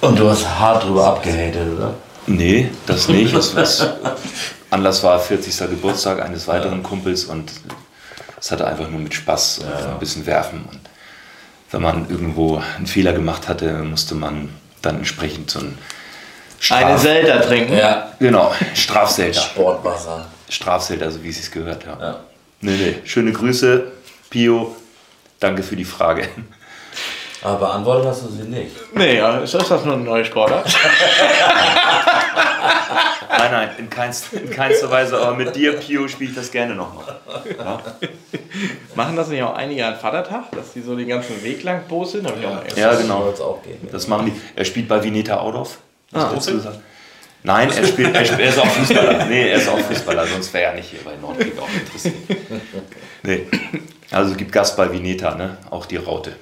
[0.00, 1.94] Und du hast hart drüber abgehatet, oder?
[2.26, 3.34] Nee, das nicht.
[3.34, 3.86] Das, das
[4.70, 5.68] Anlass war 40.
[5.68, 7.52] Geburtstag eines weiteren Kumpels und
[8.40, 10.64] es hatte einfach nur mit Spaß und ein bisschen werfen.
[10.70, 10.80] Und
[11.70, 14.48] wenn man irgendwo einen Fehler gemacht hatte, musste man
[14.80, 15.60] dann entsprechend so
[16.70, 17.76] ein Eine Selter trinken?
[17.76, 18.10] Ja.
[18.18, 19.40] Genau, Strafselter.
[19.40, 20.26] Sportwasser.
[20.48, 21.84] Strafselter, so wie es sich gehört.
[21.84, 21.98] Ja.
[22.00, 22.16] Ja.
[22.60, 22.94] Nee, nee.
[23.04, 23.92] Schöne Grüße,
[24.30, 24.74] Pio.
[25.40, 26.28] Danke für die Frage.
[27.42, 28.72] Aber beantwortet hast du sie nicht.
[28.94, 30.66] Nee, ja, ist das nur eine neue Sportart?
[33.36, 36.74] Nein, nein, in, keins, in keinster Weise, aber mit dir, Pio, spiele ich das gerne
[36.74, 37.16] nochmal.
[37.58, 37.80] Ja?
[38.94, 42.26] Machen das nicht auch einige an Vatertag, dass die so den ganzen Weg lang boseln?
[42.26, 42.78] Hab ich auch mal erst.
[42.78, 43.34] Ja, genau.
[43.40, 43.86] Auch gehen.
[43.90, 44.40] Das machen die.
[44.56, 45.78] Er spielt bei Vineta Audorf.
[46.14, 46.82] Sagen.
[47.42, 49.24] Nein, er, spielt, er, spielt, er ist auch Fußballer.
[49.26, 52.14] Nee, er ist auch Fußballer, sonst wäre er nicht hier bei Nordkrieg auch interessiert.
[53.22, 53.46] Nee.
[54.10, 55.58] Also es gibt Gast bei Vineta, ne?
[55.70, 56.32] Auch die Raute.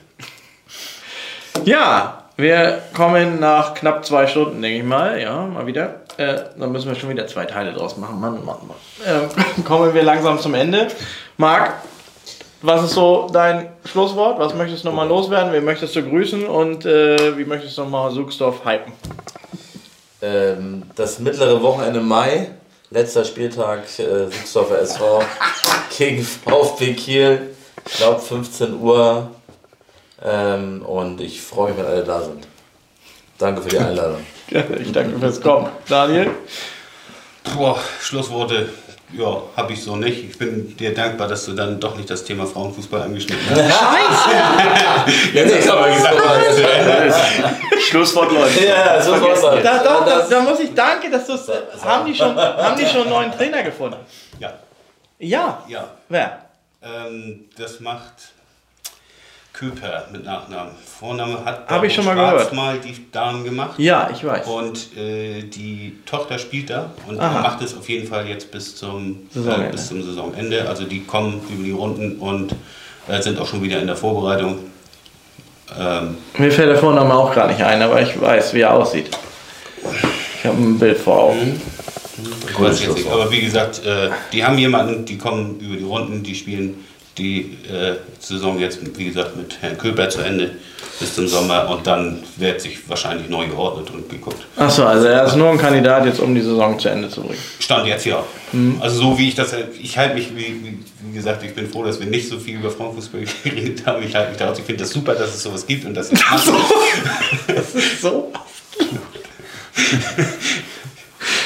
[1.65, 5.21] Ja, wir kommen nach knapp zwei Stunden, denke ich mal.
[5.21, 6.03] Ja, mal wieder.
[6.17, 8.21] Äh, dann müssen wir schon wieder zwei Teile draus machen.
[8.21, 8.77] Mann, Mann, Mann.
[9.05, 10.89] Äh, kommen wir langsam zum Ende.
[11.37, 11.75] Marc,
[12.63, 14.39] was ist so dein Schlusswort?
[14.39, 15.53] Was möchtest du nochmal loswerden?
[15.53, 16.47] Wen möchtest du grüßen?
[16.47, 18.93] Und äh, wie möchtest du nochmal Suchsdorf hypen?
[20.23, 22.51] Ähm, das mittlere Wochenende Mai,
[22.91, 25.23] letzter Spieltag äh, Sigsdorfer SV
[25.99, 27.55] gegen VfB Kiel.
[27.85, 29.31] Ich glaube 15 Uhr.
[30.25, 32.47] Ähm, und ich freue mich, wenn alle da sind.
[33.39, 34.25] Danke für die Einladung.
[34.81, 35.69] Ich danke fürs Kommen.
[35.89, 36.31] Daniel?
[37.57, 38.69] Boah, Schlussworte,
[39.13, 40.25] ja, habe ich so nicht.
[40.31, 43.75] Ich bin dir dankbar, dass du dann doch nicht das Thema Frauenfußball angeschnitten hast.
[45.35, 46.17] Jetzt ist aber gesagt,
[47.89, 48.67] Schlusswort, Leute.
[48.67, 49.65] ja, so war's halt.
[49.65, 51.51] Da, doch, da, Das- da muss ich danke, dass du es.
[51.85, 53.97] Haben, die schon- haben die schon einen neuen Trainer gefunden?
[54.39, 54.53] Ja,
[55.19, 55.63] Ja.
[55.69, 55.85] ja.
[56.09, 56.39] Wer?
[56.83, 58.13] Ähm, das macht
[59.53, 60.73] Köper mit Nachnamen.
[60.99, 62.53] Vorname hat Hab ich schon mal Schwarz gehört.
[62.55, 63.79] mal die Damen gemacht.
[63.79, 64.47] Ja, ich weiß.
[64.47, 67.43] Und äh, die Tochter spielt da und Aha.
[67.43, 69.67] macht es auf jeden Fall jetzt bis zum, Saisonende.
[69.69, 70.67] äh, bis zum Saisonende.
[70.69, 72.55] Also die kommen über die Runden und
[73.09, 74.59] äh, sind auch schon wieder in der Vorbereitung.
[75.79, 79.11] Ähm, Mir fällt der Vorname auch gar nicht ein, aber ich weiß, wie er aussieht.
[80.39, 81.61] Ich habe ein Bild vor Augen.
[82.49, 85.85] ich weiß jetzt nicht, aber wie gesagt, äh, die haben jemanden, die kommen über die
[85.85, 86.85] Runden, die spielen
[87.19, 90.53] die äh, Saison jetzt, wie gesagt, mit Herrn Köper zu Ende
[90.99, 94.47] bis zum Sommer und dann wird sich wahrscheinlich neu geordnet und geguckt.
[94.57, 97.39] Achso, also er ist nur ein Kandidat jetzt, um die Saison zu Ende zu bringen.
[97.59, 98.23] Stand jetzt ja.
[98.53, 98.79] Mhm.
[98.81, 101.99] Also so wie ich das, ich halte mich, wie, wie, gesagt, ich bin froh, dass
[102.01, 104.03] wir nicht so viel über Frauenfußball geredet haben.
[104.03, 104.59] Ich halte mich daraus.
[104.59, 106.21] Ich finde das super, dass es sowas gibt und dass es
[108.01, 108.33] So?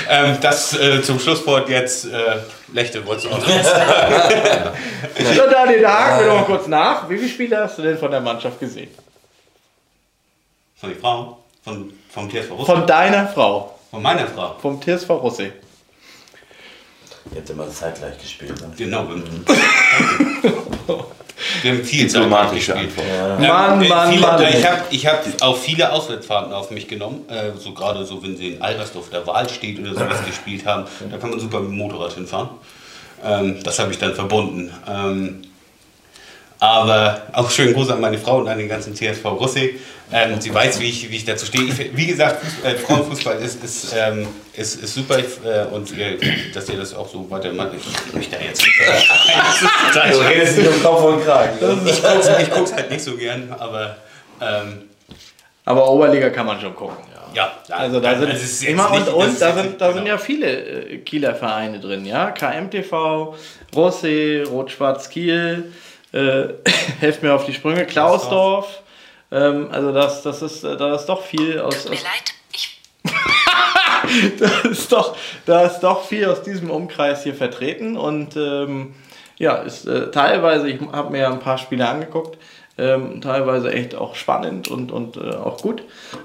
[0.08, 2.38] ähm, Das äh, zum Schlusswort jetzt, äh,
[2.72, 4.70] Lechte, wolltest du auch noch sagen?
[5.34, 7.08] So, Daniel, da haken wir doch mal kurz nach.
[7.08, 8.90] Wie viele Spiele hast du denn von der Mannschaft gesehen?
[10.76, 11.36] Von den Frauen?
[11.64, 12.66] Von, vom TSV Russland?
[12.66, 13.78] Von deiner Frau.
[13.90, 14.56] Von meiner Frau?
[14.60, 15.52] Vom TSV Russi.
[17.32, 18.60] Ihr habt immer zeitgleich gespielt.
[18.60, 18.72] Ne?
[18.76, 19.06] Genau.
[21.62, 22.98] Wir haben viel Diplomatische gespielt.
[22.98, 23.40] Antwort.
[23.40, 24.42] Mann, äh, Mann, viele, Mann.
[24.42, 27.28] Ich habe ich hab auch viele Auswärtsfahrten auf mich genommen.
[27.28, 30.84] Äh, so gerade so, wenn sie in Albersdorf der Wahl steht oder sowas gespielt haben.
[31.10, 32.48] Da kann man super mit dem Motorrad hinfahren.
[33.24, 34.72] Ähm, das habe ich dann verbunden.
[34.88, 35.42] Ähm,
[36.58, 39.78] aber auch schönen Gruß an meine Frau und an den ganzen TSV Russi.
[40.12, 41.64] Ähm, sie weiß, wie ich, wie ich dazu stehe.
[41.64, 46.16] Ich, wie gesagt, Fußball, äh, Frauenfußball ist, ist, ähm, ist, ist super äh, und ihr,
[46.54, 47.70] dass ihr das auch so weitermacht.
[47.76, 51.58] Ich, ich möchte da jetzt Du redest nicht um Kopf und Kragen.
[51.84, 53.96] ich guck's, ich guck's halt nicht so gern, aber
[54.40, 54.82] ähm,
[55.64, 56.98] Aber Oberliga kann man schon gucken.
[57.34, 57.52] ja.
[57.70, 60.14] Also da sind es jetzt immer und, und da sind, da sind genau.
[60.14, 62.30] ja viele äh, Kieler Vereine drin, ja.
[62.30, 63.34] KMTV,
[63.74, 65.72] Rossi, Rot-Schwarz Kiel,
[66.12, 66.48] äh,
[67.00, 68.82] helft mir auf die Sprünge, Klausdorf.
[69.30, 72.34] Ähm, also das, das ist, äh, da ist doch viel aus, Tut mir aus leid,
[72.52, 72.80] ich
[74.38, 78.94] da ist doch, da ist doch viel aus diesem Umkreis hier vertreten und ähm,
[79.38, 82.38] ja, ist äh, teilweise, ich habe mir ja ein paar Spiele angeguckt,
[82.78, 85.82] ähm, teilweise echt auch spannend und, und äh, auch gut.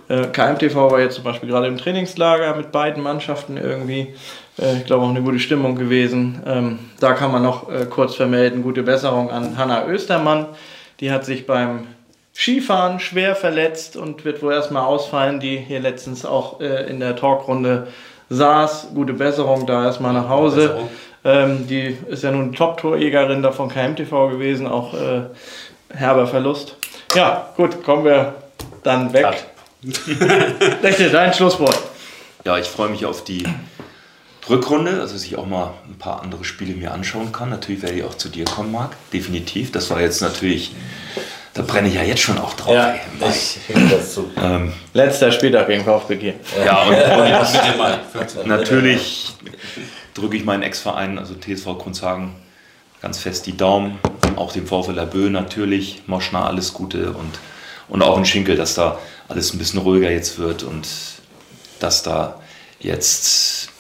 [0.10, 4.16] Äh, KMTV war jetzt zum Beispiel gerade im Trainingslager mit beiden Mannschaften irgendwie.
[4.62, 6.42] Äh, ich glaube auch eine gute Stimmung gewesen.
[6.46, 10.46] Ähm, da kann man noch äh, kurz vermelden, gute Besserung an Hanna Östermann.
[11.00, 11.88] Die hat sich beim
[12.34, 17.16] Skifahren schwer verletzt und wird wohl erstmal ausfallen, die hier letztens auch äh, in der
[17.16, 17.88] Talkrunde
[18.30, 18.90] saß.
[18.94, 20.78] Gute Besserung da erstmal nach Hause.
[21.24, 25.22] Ähm, die ist ja nun Top-Torjägerin da von KMTV gewesen, auch äh,
[25.94, 26.78] herber Verlust.
[27.14, 28.34] Ja, gut, kommen wir
[28.84, 29.46] dann weg.
[30.82, 31.78] Rechte, dein Schlusswort.
[32.46, 33.44] Ja, ich freue mich auf die
[34.50, 37.50] Rückrunde, also dass ich auch mal ein paar andere Spiele mir anschauen kann.
[37.50, 38.96] Natürlich werde ich auch zu dir kommen, Marc.
[39.14, 39.72] Definitiv.
[39.72, 40.74] Das war jetzt natürlich,
[41.54, 42.74] da brenne ich ja jetzt schon auch drauf.
[42.74, 43.00] Ja, ey.
[43.30, 44.30] Ich finde das so.
[44.42, 46.34] Ähm, Letzter Spieltag gegen VfB
[46.66, 48.48] ja, und, und Mitte Mai, 15.
[48.48, 49.36] natürlich
[50.14, 52.36] drücke ich meinen Ex-Verein, also TSV Grundshagen,
[53.02, 54.00] ganz fest die Daumen.
[54.36, 56.04] Auch dem VfL Bö natürlich.
[56.08, 57.40] Moschner alles Gute und,
[57.90, 60.88] und auch in Schinkel, dass da alles ein bisschen ruhiger jetzt wird und
[61.80, 62.40] dass da
[62.80, 63.71] jetzt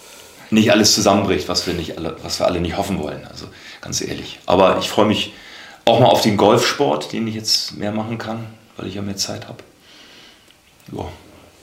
[0.51, 3.25] nicht alles zusammenbricht, was wir, nicht alle, was wir alle nicht hoffen wollen.
[3.29, 3.47] Also
[3.81, 4.39] ganz ehrlich.
[4.45, 5.33] Aber ich freue mich
[5.85, 8.45] auch mal auf den Golfsport, den ich jetzt mehr machen kann,
[8.77, 9.63] weil ich ja mehr Zeit habe.
[10.91, 11.05] Ja,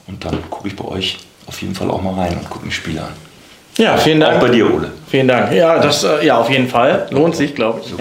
[0.07, 2.73] und dann gucke ich bei euch auf jeden Fall auch mal rein und gucke mir
[2.73, 3.13] Spiele an.
[3.77, 4.41] Ja, vielen Auch Dank.
[4.41, 4.91] bei dir, Ole.
[5.09, 5.53] Vielen Dank.
[5.53, 7.07] Ja, das, äh, ja, auf jeden Fall.
[7.11, 7.95] Lohnt sich, glaube ich.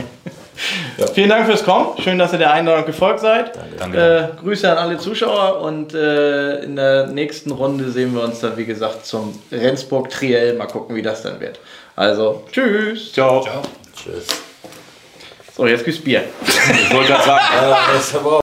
[1.14, 2.00] Vielen Dank fürs Kommen.
[2.02, 3.52] Schön, dass ihr der Einladung gefolgt seid.
[3.78, 4.34] Danke.
[4.38, 8.58] Äh, Grüße an alle Zuschauer und äh, in der nächsten Runde sehen wir uns dann,
[8.58, 10.56] wie gesagt, zum Rendsburg Triell.
[10.56, 11.60] Mal gucken, wie das dann wird.
[11.96, 13.14] Also, tschüss.
[13.14, 13.42] Ciao.
[13.42, 13.62] Ciao.
[13.96, 14.28] Tschüss.
[15.56, 16.24] So, jetzt gibt's Bier.
[16.72, 18.42] Ich wollte gerade sagen.